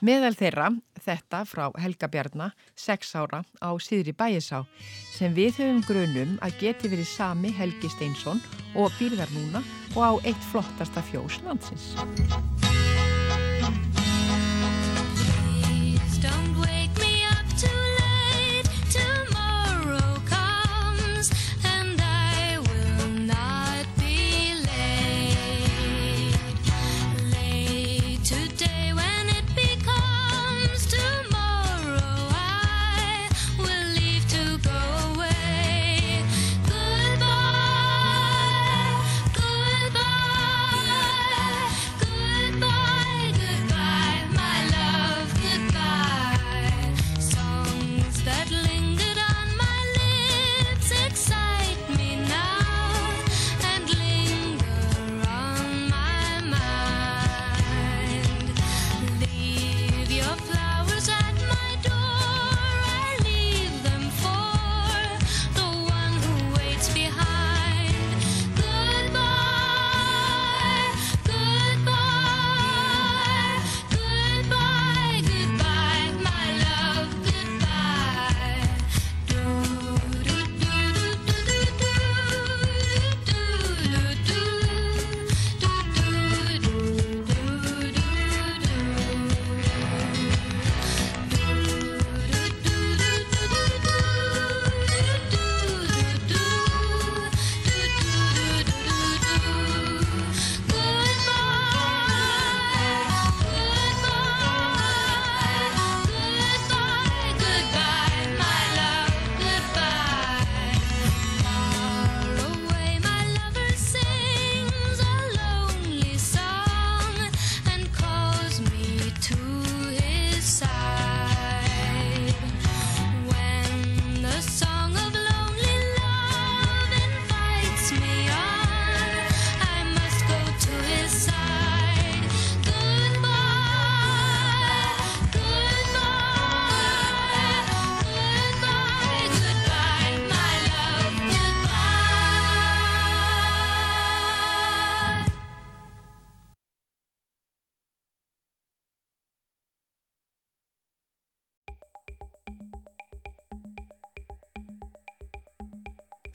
Meðal 0.00 0.32
þeirra, 0.32 0.70
þetta 1.04 1.42
frá 1.44 1.66
Helga 1.76 2.08
Bjarnar, 2.08 2.54
6 2.72 3.10
ára 3.20 3.42
á 3.60 3.70
síðri 3.76 4.14
bæjisá, 4.16 4.62
sem 5.12 5.36
við 5.36 5.60
höfum 5.60 5.84
grunum 5.84 6.38
að 6.40 6.56
geti 6.62 6.88
verið 6.88 7.12
sami 7.12 7.52
Helgi 7.52 7.92
Steinsson 7.92 8.40
og 8.80 8.88
býrðar 8.96 9.28
núna 9.36 9.60
og 9.92 10.00
á 10.00 10.12
eitt 10.24 10.48
flottasta 10.48 11.04
fjós 11.04 11.36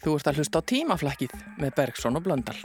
Þú 0.06 0.12
ert 0.20 0.28
að 0.30 0.38
hlusta 0.38 0.60
á 0.62 0.68
tímaflækið 0.70 1.32
með 1.58 1.72
Bergson 1.80 2.20
og 2.20 2.28
Blöndal. 2.28 2.60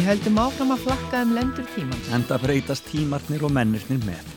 Við 0.00 0.06
höldum 0.08 0.38
áfram 0.40 0.70
að 0.72 0.84
flakka 0.86 1.18
um 1.26 1.32
lendur 1.36 1.66
tímans. 1.74 2.06
Enda 2.16 2.38
breytast 2.40 2.86
tímarnir 2.88 3.42
og 3.44 3.50
mennirnir 3.52 3.98
með 4.06 4.30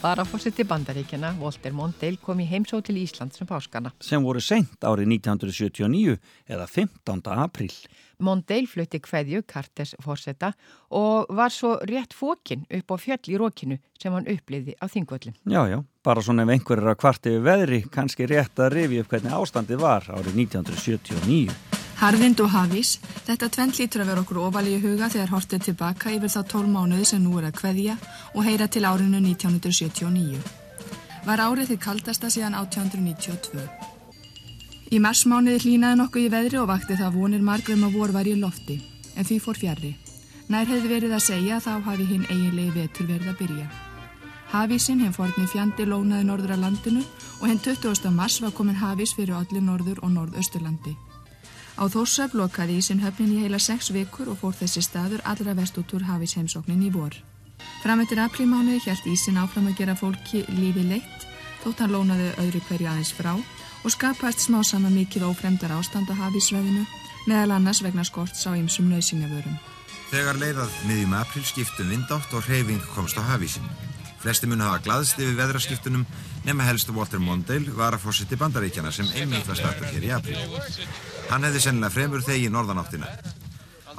Varafórseti 0.00 0.64
bandaríkjana, 0.64 1.34
Walter 1.36 1.74
Mondale, 1.76 2.16
kom 2.24 2.38
í 2.40 2.46
heimsó 2.48 2.78
til 2.80 2.96
Ísland 3.02 3.36
sem 3.36 3.44
páskana. 3.44 3.92
sem 4.00 4.22
voru 4.24 4.40
seint 4.40 4.80
árið 4.80 5.10
1979 5.20 6.16
eða 6.48 6.66
15. 6.66 7.20
apríl. 7.36 7.74
Mondale 8.18 8.66
flutti 8.66 8.96
kveðju 8.96 9.42
Kartes 9.44 9.92
fórseta 10.00 10.54
og 10.88 11.28
var 11.28 11.52
svo 11.52 11.76
rétt 11.84 12.16
fókin 12.16 12.64
upp 12.70 12.88
á 12.88 12.96
fjöll 12.96 13.28
í 13.28 13.36
rókinu 13.36 13.76
sem 14.00 14.12
hann 14.12 14.24
uppliði 14.24 14.72
á 14.80 14.88
þingvöllum. 14.88 15.36
Já, 15.44 15.68
já, 15.68 15.84
bara 16.02 16.22
svona 16.22 16.48
ef 16.48 16.48
einhver 16.48 16.80
er 16.80 16.94
að 16.94 16.96
kvart 16.96 17.26
yfir 17.26 17.44
veðri, 17.44 17.82
kannski 17.92 18.24
rétt 18.24 18.56
að 18.56 18.72
rifi 18.72 19.00
upp 19.04 19.12
hvernig 19.12 19.36
ástandið 19.36 19.84
var 19.84 20.08
árið 20.08 20.32
1979. 20.48 21.69
Harðind 22.00 22.38
og 22.40 22.48
hafís, 22.48 22.94
þetta 23.26 23.50
tvent 23.52 23.76
lítur 23.76 24.00
að 24.00 24.08
vera 24.08 24.20
okkur 24.22 24.38
ofal 24.40 24.62
í 24.64 24.78
huga 24.80 25.10
þegar 25.12 25.34
hortið 25.34 25.66
tilbaka 25.66 26.12
yfir 26.14 26.30
þá 26.32 26.38
12 26.48 26.70
mánuði 26.72 27.08
sem 27.10 27.20
nú 27.20 27.34
er 27.36 27.50
að 27.50 27.58
kveðja 27.58 27.96
og 28.32 28.46
heyra 28.46 28.68
til 28.72 28.86
árinu 28.88 29.20
1979. 29.20 30.38
Var 31.26 31.42
árið 31.44 31.74
þið 31.74 31.80
kaldasta 31.84 32.30
síðan 32.32 32.56
1892. 32.56 33.66
Í 34.96 35.00
marsmánuði 35.04 35.60
hlýnaði 35.66 35.98
nokkuð 36.00 36.24
í 36.24 36.30
veðri 36.32 36.60
og 36.62 36.70
vakti 36.72 36.96
það 37.02 37.20
vonir 37.20 37.44
margrum 37.50 37.84
að 37.84 38.00
vor 38.00 38.16
var 38.16 38.32
í 38.32 38.34
lofti, 38.46 38.78
en 39.12 39.28
því 39.28 39.38
fór 39.44 39.60
fjarrri. 39.60 39.92
Nær 40.48 40.72
hefði 40.72 40.94
verið 40.94 41.14
að 41.18 41.26
segja 41.26 41.60
þá 41.60 41.84
hafi 41.84 42.08
hinn 42.08 42.24
eiginlegi 42.30 42.78
vetur 42.80 43.12
verið 43.12 43.28
að 43.34 43.38
byrja. 43.44 43.68
Hafísinn 44.56 45.04
hinn 45.04 45.12
forni 45.12 45.44
fjandi 45.52 45.84
lónaði 45.84 46.32
norður 46.32 46.56
að 46.56 46.64
landinu 46.64 47.04
og 47.42 47.46
hinn 47.52 47.60
20. 47.60 48.08
mars 48.16 48.40
var 48.40 48.56
komin 48.56 48.80
hafís 48.80 49.12
fyrir 49.14 49.36
allir 49.36 49.68
norður 49.68 50.00
og 50.00 50.16
norðausturlandi. 50.16 50.96
Á 51.78 51.84
Þórsöf 51.90 52.34
lokaði 52.34 52.78
ísinn 52.80 53.02
höfnin 53.04 53.34
í 53.36 53.42
heila 53.44 53.58
sex 53.58 53.90
vikur 53.94 54.30
og 54.32 54.40
fór 54.40 54.56
þessi 54.56 54.82
staður 54.84 55.22
allra 55.24 55.54
vest 55.58 55.78
út 55.78 55.94
úr 55.94 56.06
hafís 56.08 56.34
heimsóknin 56.38 56.82
í 56.86 56.90
vor. 56.94 57.14
Fram 57.82 58.02
eftir 58.02 58.20
aprílmánuði 58.20 58.82
hjælt 58.84 59.06
ísinn 59.08 59.40
áfram 59.40 59.68
að 59.70 59.78
gera 59.80 59.96
fólki 59.96 60.44
lífi 60.48 60.84
leitt, 60.88 61.26
þótt 61.62 61.84
hann 61.84 61.94
lónaði 61.94 62.30
öðru 62.42 62.62
hverju 62.68 62.88
aðeins 62.90 63.12
frá 63.16 63.34
og 63.36 63.94
skapaðist 63.94 64.46
smá 64.46 64.60
sama 64.64 64.90
mikið 64.92 65.28
ófremdar 65.30 65.72
ástand 65.76 66.10
á 66.12 66.14
hafísveðinu, 66.26 66.84
meðal 67.28 67.56
annars 67.56 67.80
vegna 67.84 68.04
skorts 68.04 68.44
á 68.44 68.52
ymsum 68.52 68.90
nöysingavörum. 68.92 69.56
Þegar 70.10 70.40
leiðað 70.42 70.76
miðjum 70.88 71.16
april 71.16 71.46
skiptum 71.46 71.92
vindátt 71.92 72.34
og 72.34 72.44
hreyfing 72.48 72.82
komst 72.96 73.16
á 73.16 73.22
hafísin. 73.22 73.64
Flesti 74.20 74.48
mun 74.50 74.60
hafa 74.60 74.82
glaðst 74.84 75.20
yfir 75.20 75.38
veðraskiptunum 75.38 76.04
nema 76.44 76.66
helstu 76.68 76.92
Walter 76.92 77.20
Mondale 77.24 77.72
var 77.72 77.96
að 77.96 78.04
fórseti 78.04 78.36
bandaríkjana 78.40 78.92
sem 78.92 79.08
einmitt 79.16 79.48
var 79.48 79.56
startur 79.56 79.88
hér 79.88 80.08
í 80.10 80.10
april. 80.12 80.40
Hann 81.30 81.46
hefði 81.48 81.62
sennilega 81.64 81.94
fremur 81.94 82.24
þegi 82.26 82.50
norðanáttina. 82.52 83.08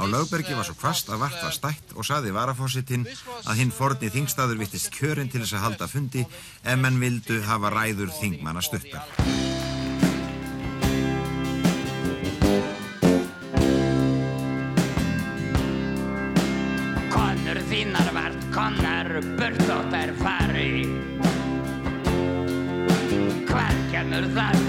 Á 0.02 0.04
lögbergi 0.06 0.56
var 0.58 0.66
svo 0.66 0.74
kvast 0.80 1.10
að 1.10 1.22
vart 1.22 1.42
var 1.44 1.54
stætt 1.54 1.94
og 1.94 2.06
saði 2.08 2.32
varafósitinn 2.34 3.08
að 3.46 3.60
hinn 3.60 3.74
forni 3.76 4.10
þingstaður 4.14 4.62
vittist 4.62 4.90
kjörinn 4.96 5.30
til 5.30 5.44
þess 5.44 5.58
að 5.58 5.66
halda 5.66 5.90
fundi 5.92 6.26
ef 6.26 6.80
menn 6.80 7.02
vildu 7.02 7.42
hafa 7.46 7.74
ræður 7.74 8.14
þingmanna 8.18 8.62
stuttar. 8.66 9.06
Konur 17.14 17.66
þínar 17.70 18.14
vart 18.18 18.48
konar 18.56 19.20
burt 19.38 19.61
butterfly. 24.22 24.61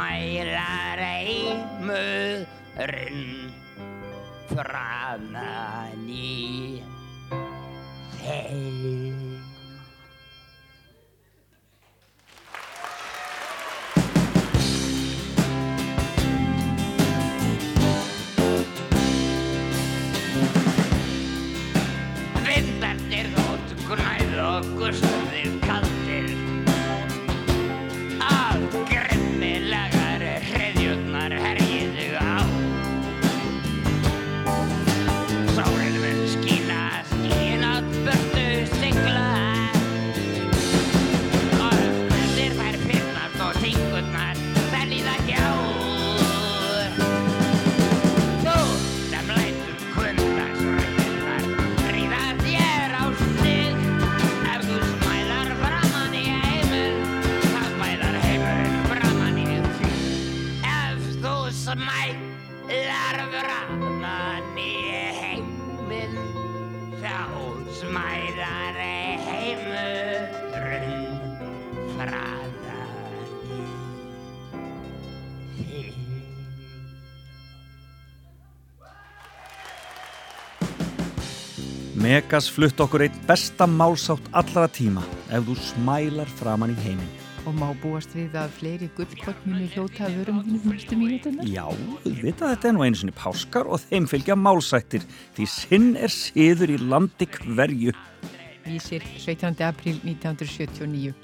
Smælar 0.00 1.00
heimurinn 1.20 2.46
framann 4.48 6.08
í. 6.08 6.80
Þig 8.20 9.19
Megas 82.10 82.48
flutt 82.50 82.80
okkur 82.82 83.04
einn 83.04 83.18
besta 83.28 83.68
málsátt 83.70 84.24
allra 84.34 84.64
tíma 84.66 85.02
ef 85.30 85.44
þú 85.46 85.54
smælar 85.62 86.30
framann 86.40 86.72
í 86.72 86.82
heiminn. 86.82 87.10
Og 87.46 87.54
má 87.54 87.68
búast 87.84 88.16
við 88.16 88.34
að 88.40 88.56
fleiri 88.56 88.88
gullkott 88.96 89.44
muni 89.46 89.68
hljóta 89.70 90.08
að 90.08 90.16
vörum 90.18 90.40
þínum 90.42 90.72
næstu 90.72 90.98
mínutunar? 90.98 91.46
Já, 91.46 91.68
þetta 92.02 92.72
er 92.72 92.74
nú 92.74 92.82
einu 92.82 92.98
sinni 92.98 93.14
páskar 93.14 93.70
og 93.70 93.84
þeim 93.84 94.08
fylgja 94.10 94.34
málsættir 94.34 95.06
því 95.36 95.46
sinn 95.52 95.86
er 95.94 96.10
siður 96.10 96.74
í 96.74 96.80
landi 96.82 97.30
hverju. 97.36 97.94
Vísir 98.66 99.06
17. 99.14 99.62
apríl 99.68 100.02
1979. 100.02 101.14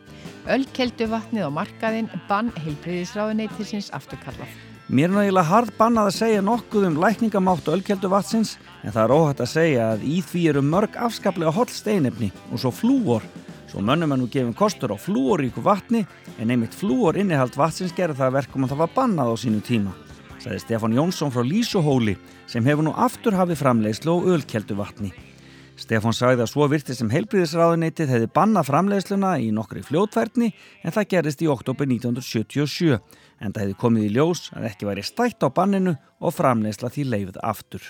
Ölkeldu 0.55 1.11
vatnið 1.11 1.51
á 1.51 1.57
markaðinn 1.59 2.14
bann 2.30 2.55
heilbreyðisráðuneytisins 2.62 3.91
afturkallað. 3.97 4.55
Mér 4.87 5.11
er 5.11 5.16
náttúrulega 5.16 5.51
hard 5.51 5.70
bannað 5.74 6.12
að 6.12 6.16
segja 6.20 6.43
nokkuð 6.47 6.84
um 6.87 6.99
lækningamátt 7.03 7.66
ölkeldu 7.74 8.07
vatsins 8.12 8.53
en 8.87 8.95
það 8.95 9.03
er 9.03 9.14
óhætt 9.16 9.43
að 9.43 9.51
segja 9.51 9.91
að 9.93 10.07
í 10.07 10.20
því 10.22 10.43
eru 10.53 10.62
mörg 10.62 10.97
afskaplega 11.03 11.53
holl 11.57 11.68
steinefni 11.74 12.30
og 12.53 12.62
svo 12.62 12.70
flúor. 12.70 13.26
Svo 13.66 13.82
mönnum 13.82 14.14
er 14.14 14.20
nú 14.20 14.28
gefin 14.30 14.55
kostur 14.55 14.95
á 14.95 14.97
flúoríku 14.97 15.64
vatni 15.64 16.05
en 16.39 16.53
einmitt 16.55 16.74
flúor 16.74 17.18
innihald 17.18 17.59
vatsins 17.59 17.95
gerði 17.97 18.20
það 18.20 18.30
að 18.30 18.37
verkum 18.39 18.66
að 18.66 18.72
það 18.74 18.82
var 18.84 18.93
bannað 18.95 19.32
á 19.34 19.37
sínu 19.43 19.62
tíma. 19.66 19.95
Sæði 20.39 20.62
Stefán 20.62 20.95
Jónsson 20.95 21.34
frá 21.34 21.43
Lísuhóli 21.43 22.14
sem 22.47 22.64
hefur 22.64 22.87
nú 22.87 22.95
aftur 22.95 23.34
hafið 23.34 23.59
framleiðslu 23.64 24.14
á 24.14 24.26
ölkeldu 24.37 24.78
vatni. 24.78 25.11
Stefán 25.76 26.14
sagði 26.16 26.47
að 26.47 26.53
svo 26.55 26.70
virti 26.72 26.95
sem 26.97 27.11
heilbríðisráðuneytið 27.12 28.12
hefði 28.14 28.28
bannað 28.39 28.68
framleiðsluna 28.70 29.34
í 29.45 29.51
nokkri 29.53 29.82
fljótfærni 29.84 30.53
en 30.87 30.95
það 30.95 31.09
gerist 31.11 31.43
í 31.45 31.51
oktober 31.53 31.91
1977 31.91 32.97
en 32.97 33.53
það 33.53 33.64
hefði 33.64 33.80
komið 33.82 34.07
í 34.07 34.12
ljós 34.14 34.47
að 34.57 34.70
ekki 34.70 34.89
væri 34.89 35.05
stætt 35.05 35.45
á 35.45 35.53
banninu 35.53 35.99
og 36.16 36.37
framleiðsla 36.39 36.93
því 36.95 37.11
leifð 37.11 37.41
aftur. 37.45 37.82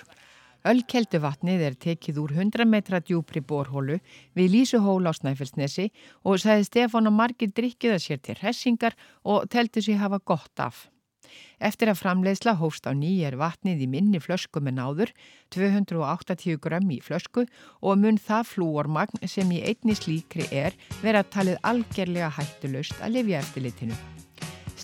Ölkeldu 0.66 1.20
vatnið 1.22 1.60
er 1.62 1.74
tekið 1.78 2.16
úr 2.18 2.32
100 2.34 2.66
metra 2.66 2.98
djúpri 2.98 3.38
borhólu 3.38 4.00
við 4.34 4.50
Lísuhól 4.50 5.06
á 5.06 5.14
Snæfellsnesi 5.14 5.92
og 6.26 6.40
sagði 6.42 6.66
Stefán 6.66 7.06
að 7.06 7.18
margir 7.20 7.52
drikkiða 7.54 8.00
sér 8.02 8.18
til 8.18 8.34
hressingar 8.40 8.98
og 9.22 9.46
teltu 9.52 9.84
sig 9.84 10.00
hafa 10.00 10.18
gott 10.18 10.58
af. 10.58 10.88
Eftir 11.62 11.90
að 11.90 12.00
framleiðsla 12.00 12.56
hófst 12.58 12.86
á 12.90 12.92
ný 12.98 13.12
er 13.28 13.38
vatnið 13.38 13.86
í 13.86 13.88
minni 13.94 14.20
flösku 14.22 14.62
með 14.62 14.78
náður, 14.80 15.14
280 15.54 16.58
gram 16.62 16.90
í 16.90 17.00
flösku 17.04 17.46
og 17.80 18.02
mun 18.02 18.18
það 18.18 18.52
flúormagn 18.56 19.26
sem 19.30 19.54
í 19.54 19.62
einni 19.62 19.94
slíkri 19.98 20.50
er 20.50 20.74
vera 21.02 21.22
talið 21.22 21.62
algerlega 21.62 22.34
hættulaust 22.40 23.02
að 23.02 23.20
lifja 23.20 23.42
eftirlitinu. 23.42 24.15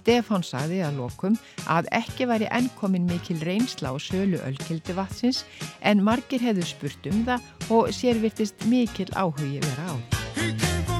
Stefán 0.02 0.42
sagði 0.42 0.80
að 0.82 0.98
lokum 0.98 1.36
að 1.70 1.86
ekki 1.94 2.26
væri 2.26 2.48
ennkomin 2.50 3.06
mikil 3.06 3.38
reynsla 3.46 3.94
á 3.94 3.96
sölu 4.02 4.40
ölkildi 4.42 4.96
vatsins 4.98 5.44
en 5.80 6.02
margir 6.02 6.42
hefðu 6.42 6.66
spurt 6.66 7.12
um 7.12 7.22
það 7.28 7.70
og 7.78 7.94
sér 7.94 8.18
virtist 8.24 8.66
mikil 8.66 9.10
áhugi 9.14 9.62
vera 9.62 9.94
á. 9.94 10.91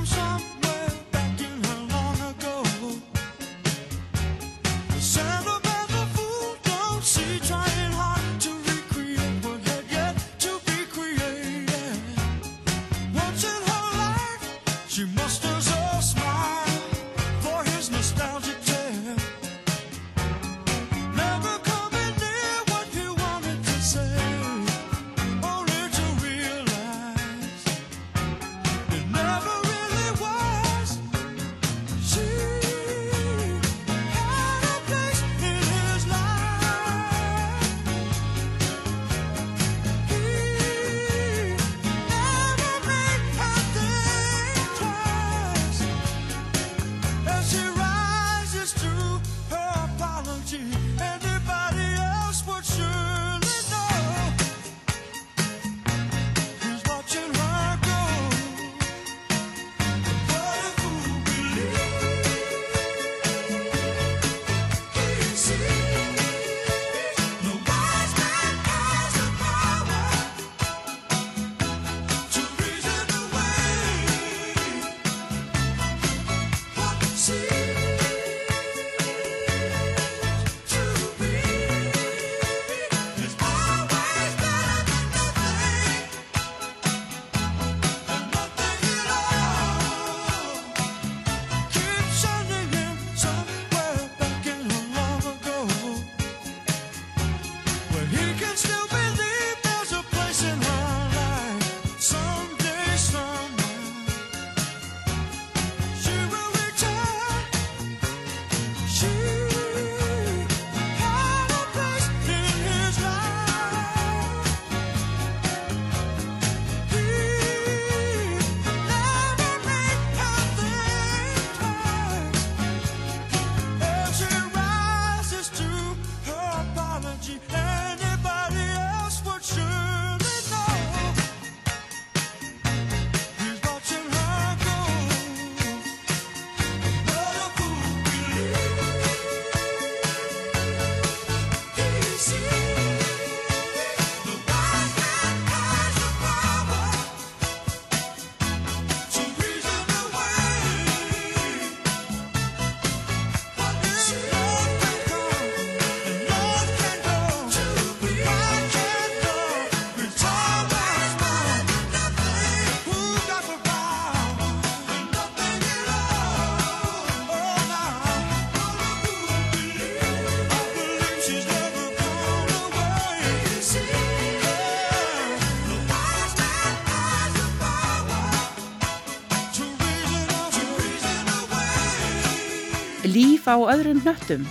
Líf 183.03 183.49
á 183.51 183.59
öðrum 183.59 183.99
hnöttum? 184.05 184.45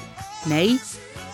Nei, 0.51 0.75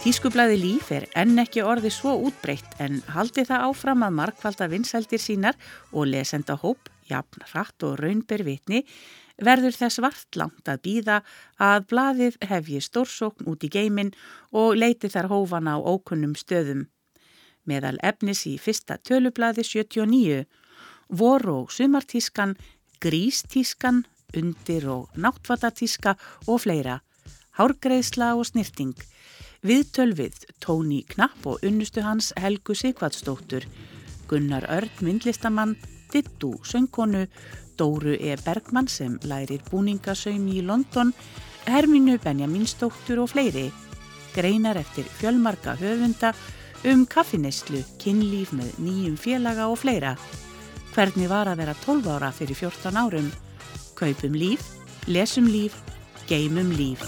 tískublaði 0.03 0.59
líf 0.61 0.91
er 0.93 1.07
enn 1.17 1.39
ekki 1.41 1.63
orði 1.65 1.89
svo 1.89 2.11
útbreytt 2.27 2.75
en 2.77 2.99
haldi 3.09 3.41
það 3.47 3.63
áfram 3.71 4.03
að 4.05 4.13
markvalda 4.19 4.67
vinsældir 4.69 5.23
sínar 5.23 5.57
og 5.89 6.11
lesenda 6.11 6.53
hóp, 6.61 6.91
jafn, 7.09 7.41
rætt 7.55 7.85
og 7.87 7.95
raunber 7.97 8.43
vitni, 8.45 8.83
verður 9.41 9.73
þess 9.79 9.97
vart 10.05 10.37
langt 10.37 10.69
að 10.69 10.83
býða 10.85 11.15
að 11.57 11.87
blaðið 11.89 12.37
hefji 12.51 12.83
stórsókn 12.85 13.49
út 13.49 13.65
í 13.65 13.71
geimin 13.73 14.13
og 14.53 14.77
leiti 14.77 15.09
þar 15.09 15.31
hófana 15.33 15.73
á 15.73 15.81
ókunnum 15.81 16.37
stöðum. 16.37 16.85
Meðal 17.65 17.97
efnis 18.05 18.45
í 18.45 18.59
fyrsta 18.61 18.99
tölublaði 19.01 19.65
79, 19.65 20.45
vor 21.09 21.49
og 21.49 21.73
sumartískan, 21.73 22.53
grístískan, 23.01 24.05
undir 24.37 24.85
og 24.91 25.09
náttvatartíska 25.17 26.13
og 26.45 26.61
fleira, 26.61 27.01
hárgreðsla 27.57 28.33
og 28.37 28.45
snirting, 28.47 28.95
við 29.65 29.89
Tóni 30.61 31.03
Knapp 31.09 31.45
og 31.45 31.63
unnustu 31.65 32.01
hans 32.05 32.31
Helgu 32.37 32.75
Sigvatsdóttur, 32.75 33.65
Gunnar 34.27 34.67
Örn 34.69 34.91
myndlistamann, 35.01 35.75
Dittu 36.11 36.53
söngkonu, 36.63 37.27
Dóru 37.77 38.13
E. 38.13 38.35
Bergmann 38.45 38.87
sem 38.87 39.19
lærir 39.23 39.61
búningasaum 39.71 40.47
í 40.47 40.61
London, 40.61 41.13
Herminu 41.65 42.17
Benjaminsdóttur 42.17 43.21
og 43.23 43.31
fleiri, 43.33 43.71
greinar 44.33 44.77
eftir 44.77 45.05
fjölmarka 45.17 45.75
höfunda 45.75 46.33
um 46.85 47.05
kaffineslu, 47.05 47.81
kynlíf 47.99 48.53
með 48.53 48.77
nýjum 48.79 49.17
félaga 49.17 49.67
og 49.67 49.79
fleira. 49.81 50.15
Hvernig 50.93 51.29
var 51.29 51.49
að 51.49 51.61
vera 51.63 51.75
12 51.83 52.09
ára 52.13 52.31
fyrir 52.31 52.57
14 52.57 52.97
árum? 52.97 53.29
Kaupum 53.97 54.33
líf, 54.37 54.63
lesum 55.07 55.49
líf, 55.49 55.75
geymum 56.27 56.71
líf. 56.71 56.99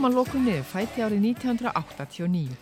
Að 0.00 0.14
lokum 0.16 0.46
niður 0.46 0.62
fæti 0.64 1.02
árið 1.04 1.24
1989. 1.28 2.54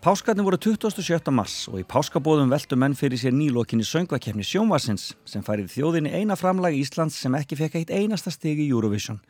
Páskarnir 0.00 0.46
voru 0.46 0.56
27. 0.56 1.28
mars 1.28 1.66
og 1.68 1.76
í 1.76 1.84
páskabóðum 1.84 2.48
veldu 2.48 2.78
menn 2.80 2.96
fyrir 2.96 3.20
sér 3.20 3.34
nýlokinni 3.36 3.84
söngvakefni 3.84 4.46
Sjónvarsins 4.48 5.10
sem 5.28 5.44
færið 5.44 5.68
þjóðinni 5.74 6.14
eina 6.16 6.38
framlag 6.40 6.78
Íslands 6.78 7.20
sem 7.20 7.36
ekki 7.36 7.60
fekk 7.60 7.76
eitt 7.82 7.92
einasta 7.92 8.32
stig 8.32 8.64
í 8.64 8.70
Eurovision. 8.72 9.20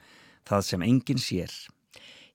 Það 0.46 0.64
sem 0.68 0.86
enginn 0.86 1.18
sér. 1.18 1.50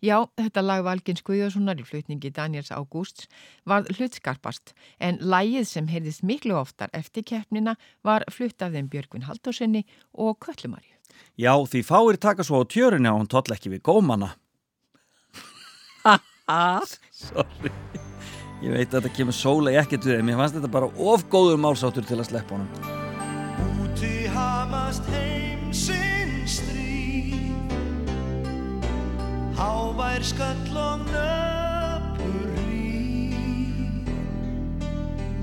Já, 0.04 0.20
þetta 0.36 0.68
lag 0.68 0.84
Valgins 0.84 1.24
Guðjónssonar 1.24 1.80
í 1.80 1.88
flutningi 1.88 2.36
Daniels 2.36 2.76
Ágústs 2.76 3.32
var 3.64 3.88
hlutskarpast 3.96 4.76
en 5.00 5.24
lagið 5.24 5.72
sem 5.72 5.88
heyrðist 5.88 6.28
miklu 6.28 6.60
oftar 6.60 6.92
eftir 6.92 7.24
keppnina 7.24 7.80
var 8.04 8.28
flutt 8.28 8.60
af 8.60 8.76
þeim 8.76 8.92
Björgvin 8.92 9.30
Haldósinni 9.32 9.88
og 10.12 10.42
Köllumarju. 10.44 10.92
Já, 11.40 11.56
því 11.56 11.88
fáir 11.88 12.20
taka 12.20 12.44
svo 12.44 12.60
á 12.60 12.68
tjörunni 12.68 13.08
og 13.08 13.24
hún 13.24 13.32
toll 13.32 13.56
ekki 13.56 13.72
við 13.72 13.88
gómana. 13.88 14.36
Sorry. 16.46 17.72
Ég 18.62 18.70
veit 18.72 18.94
að 18.94 19.00
þetta 19.00 19.14
kemur 19.18 19.36
sólega 19.36 19.82
ekkert 19.82 20.06
við 20.06 20.20
þeim. 20.20 20.30
Ég 20.30 20.38
fannst 20.40 20.56
þetta 20.60 20.70
bara 20.76 20.90
of 21.12 21.26
góður 21.34 21.58
málsáttur 21.62 22.06
til 22.06 22.20
að 22.20 22.30
sleppa 22.30 22.56
honum. 22.56 22.70
Úti 23.82 24.28
hamast 24.30 25.06
heimsins 25.10 26.60
stríð 26.60 27.74
Hávær 29.58 30.26
skall 30.26 30.78
og 30.78 31.06
nöpur 31.10 32.48
ríð 32.62 34.10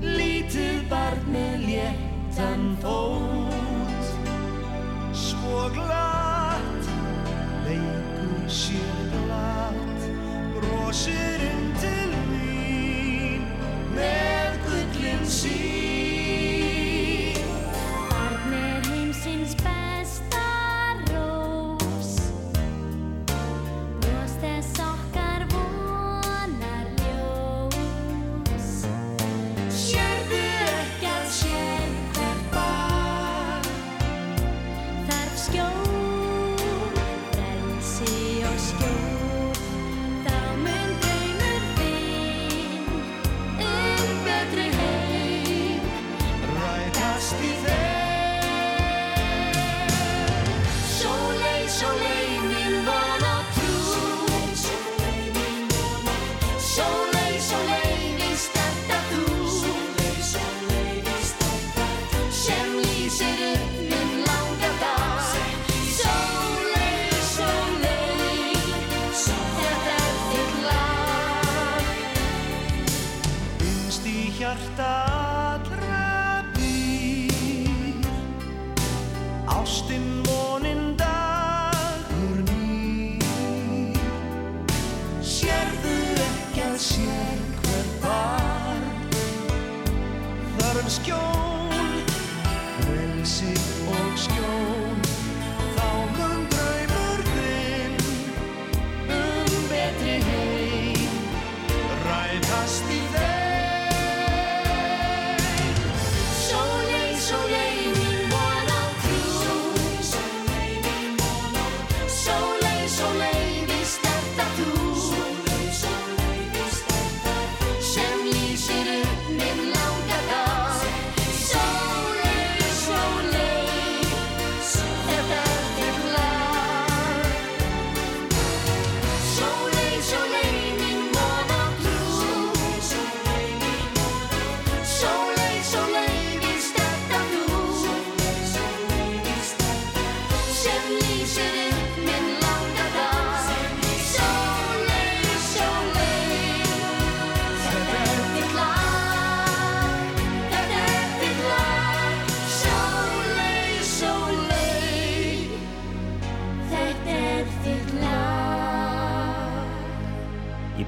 Lítið 0.05 0.83
barn 0.91 1.31
með 1.33 1.67
léttan 1.67 2.67
fót 2.83 4.11
Svo 5.17 5.67
glatt 5.75 6.91
Leikur 7.67 8.47
sér 8.47 9.02
Brosir 10.93 11.41
inn 11.41 11.71
til 11.81 12.11
mín 12.29 13.47
Með 13.95 14.59
gullin 14.67 15.25
sín 15.25 15.82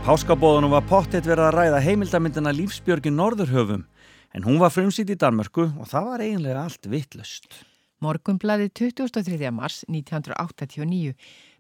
páskabóðunum 0.06 0.70
var 0.70 0.84
pottet 0.86 1.26
verið 1.26 1.48
að 1.48 1.56
ræða 1.56 1.78
heimildamindina 1.82 2.52
Lífsbjörgin 2.54 3.16
Norðurhöfum 3.18 3.88
en 4.38 4.44
hún 4.46 4.60
var 4.62 4.70
frumsýtt 4.70 5.10
í 5.10 5.18
Danmörku 5.18 5.64
og 5.66 5.90
það 5.90 6.10
var 6.12 6.22
eiginlega 6.22 6.62
allt 6.62 6.86
vittlust. 6.92 7.48
Morgunblaði 8.06 8.68
23. 8.70 9.50
mars 9.50 9.80
1989. 9.90 11.16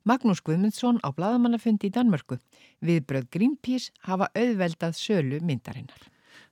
Magnús 0.05 0.43
Guðmundsson 0.45 1.01
á 1.01 1.09
bladamannafundi 1.09 1.89
í 1.89 1.95
Danmörku. 1.97 2.37
Viðbröð 2.85 3.25
Greenpeace 3.33 3.89
hafa 4.05 4.29
auðveldað 4.37 4.93
sölu 4.99 5.41
myndarinnar. 5.41 6.05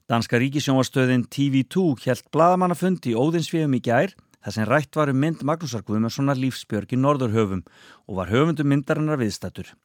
Danska 0.09 0.41
ríkisjónvarstöðin 0.41 1.27
TV2 1.29 1.85
hjælt 2.07 2.33
bladamannafundi 2.33 3.13
í 3.13 3.17
Óðinsvíum 3.21 3.77
í 3.77 3.83
gær 3.85 4.17
þar 4.41 4.57
sem 4.57 4.65
rætt 4.65 4.97
var 4.97 5.13
um 5.13 5.21
mynd 5.21 5.45
Magnúsar 5.45 5.85
Guðmundssonar 5.85 6.41
Lífsbjörgin 6.41 7.05
Norðurhöfum 7.05 7.61
og 8.09 8.23
var 8.23 8.33
höfundum 8.33 8.73
myndarinnar 8.73 9.21
viðstættur. 9.21 9.75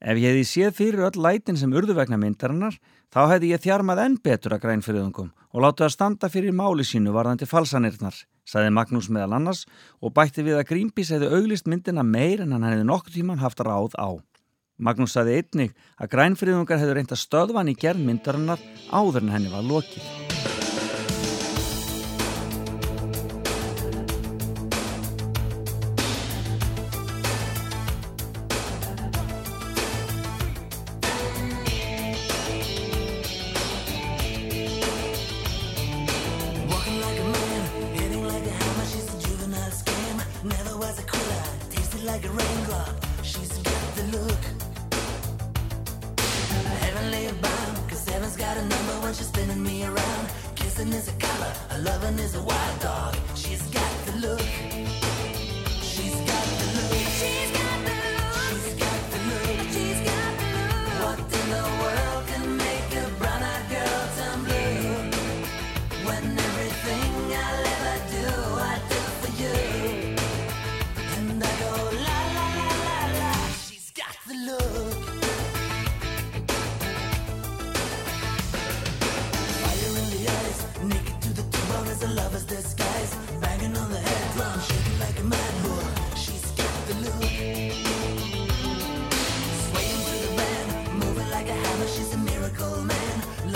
Ef 0.00 0.18
ég 0.20 0.34
hefði 0.34 0.44
séð 0.44 0.74
fyrir 0.76 1.04
öll 1.08 1.22
lætin 1.24 1.56
sem 1.56 1.72
urðu 1.72 1.94
vegna 1.96 2.18
myndarinnar, 2.20 2.74
þá 3.08 3.20
hefði 3.32 3.52
ég 3.54 3.62
þjarmað 3.64 4.02
enn 4.02 4.16
betur 4.20 4.56
að 4.56 4.66
grænfyrðungum 4.66 5.30
og 5.56 5.64
látið 5.64 5.86
að 5.86 5.94
standa 5.94 6.28
fyrir 6.28 6.52
máli 6.52 6.84
sínu 6.84 7.14
varðandi 7.16 7.48
falsanirnar, 7.48 8.18
sagði 8.44 8.74
Magnús 8.76 9.08
meðal 9.08 9.38
annars 9.38 9.64
og 10.04 10.12
bætti 10.12 10.44
við 10.44 10.60
að 10.60 10.68
Greenpeace 10.72 11.16
hefði 11.16 11.32
auglist 11.32 11.70
myndina 11.70 12.04
meir 12.04 12.44
en 12.44 12.52
hann 12.52 12.68
hefði 12.68 12.84
nokkur 12.90 13.16
tíman 13.16 13.40
haft 13.40 13.64
ráð 13.64 13.96
á. 13.96 14.20
Magnús 14.76 15.16
sagði 15.16 15.40
einnig 15.40 15.72
að 15.96 16.12
grænfyrðungar 16.12 16.82
hefði 16.82 17.00
reynda 17.00 17.16
stöðvan 17.16 17.72
í 17.72 17.78
gerð 17.80 18.04
myndarinnar 18.04 18.60
áður 18.92 19.24
en 19.24 19.34
henni 19.38 19.52
var 19.54 19.64
lokið. 19.64 20.15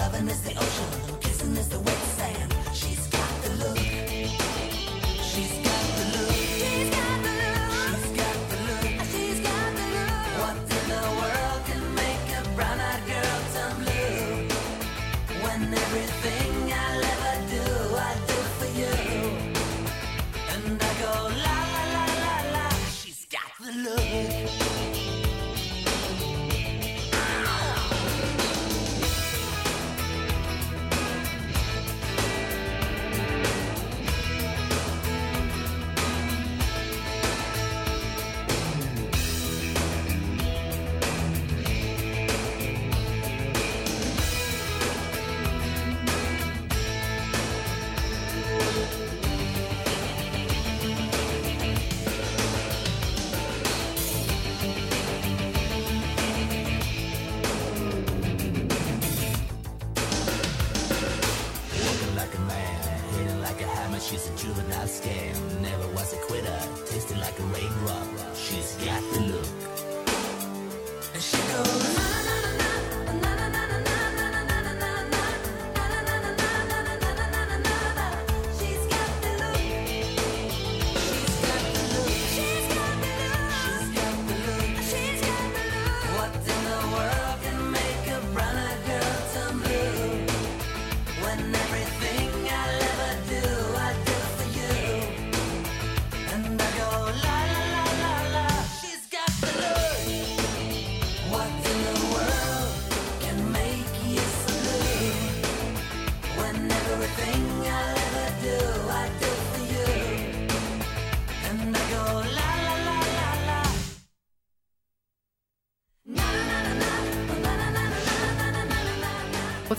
Loving 0.00 0.28
is 0.28 0.40
the 0.40 0.54
ocean, 0.56 1.20
kissing 1.20 1.54
is 1.58 1.68
the 1.68 1.78
wet 1.78 2.02
sand. 2.16 2.54
She's 2.72 3.09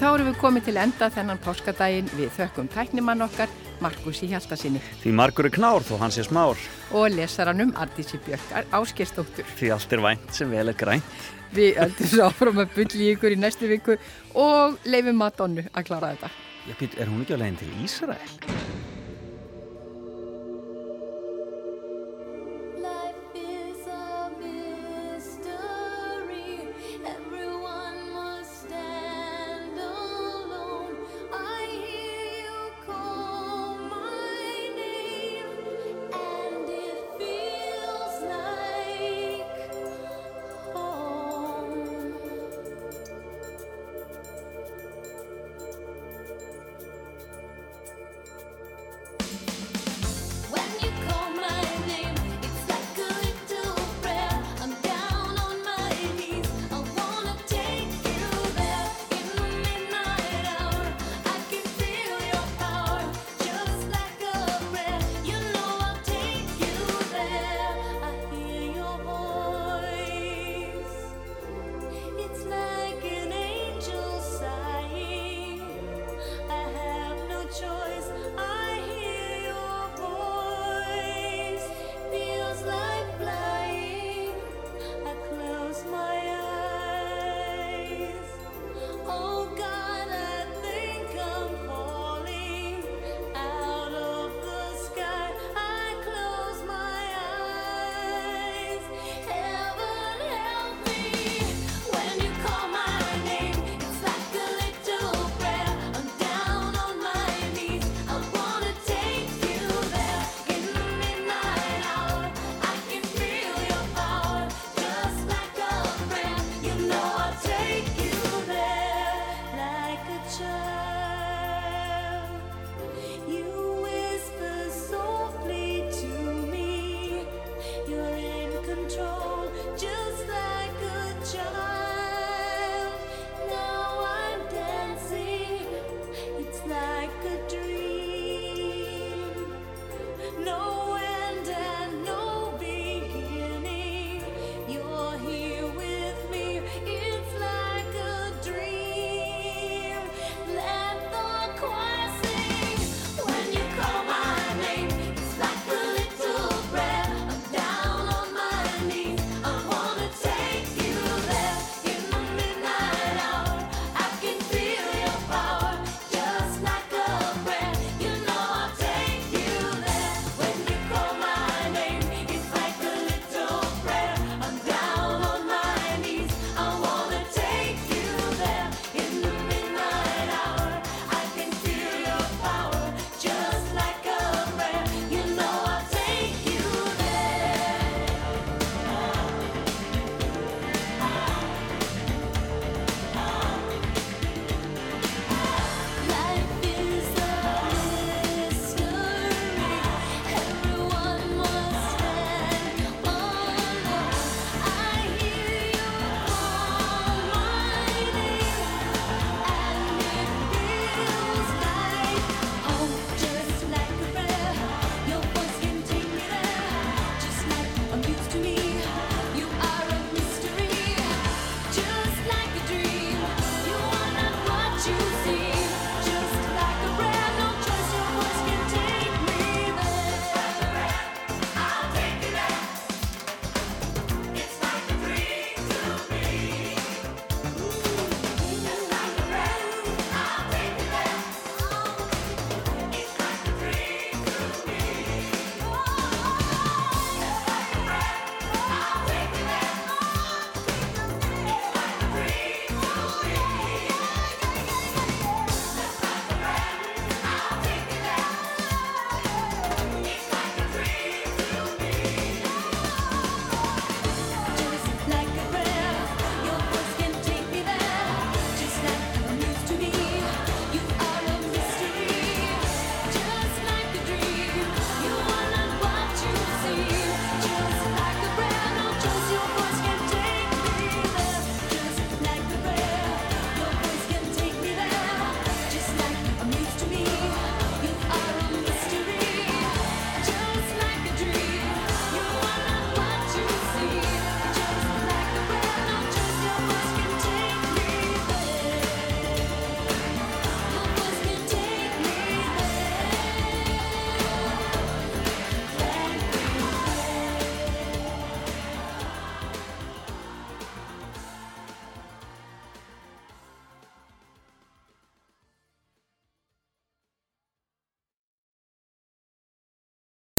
þá 0.02 0.08
erum 0.16 0.30
við 0.32 0.38
komið 0.42 0.64
til 0.66 0.78
enda 0.82 1.08
þennan 1.14 1.40
páskadaginn 1.44 2.08
við 2.18 2.32
þökkum 2.34 2.70
tæknimann 2.74 3.22
okkar 3.22 3.52
Markus 3.84 4.22
í 4.26 4.32
Hjaltasinni. 4.32 4.82
Því 5.04 5.14
Markur 5.20 5.46
er 5.46 5.54
knár 5.54 5.86
þó 5.86 5.94
hans 6.02 6.18
er 6.18 6.26
smár. 6.26 6.62
Og 6.98 7.14
lesaranum 7.14 7.74
Ardísi 7.78 8.18
Björkar 8.26 8.66
áskistóttur. 8.74 9.46
Því 9.60 9.70
allt 9.76 9.94
er 9.94 10.02
vænt 10.02 10.34
sem 10.34 10.50
vel 10.50 10.74
er 10.74 10.78
grænt. 10.78 11.18
Við 11.54 11.78
öllum 11.86 12.10
svo 12.14 12.30
áfram 12.32 12.64
að 12.64 12.74
byrja 12.80 13.12
ykkur 13.14 13.36
í 13.36 13.42
næstu 13.42 13.70
viku 13.70 14.00
og 14.40 14.80
leifum 14.90 15.22
Madonnu 15.22 15.68
að 15.70 15.92
klára 15.92 16.16
þetta. 16.16 16.32
Já, 16.66 16.74
er 16.98 17.12
hún 17.12 17.22
ekki 17.22 17.38
á 17.38 17.42
leginn 17.42 17.62
til 17.62 17.76
Ísrael? 17.86 18.91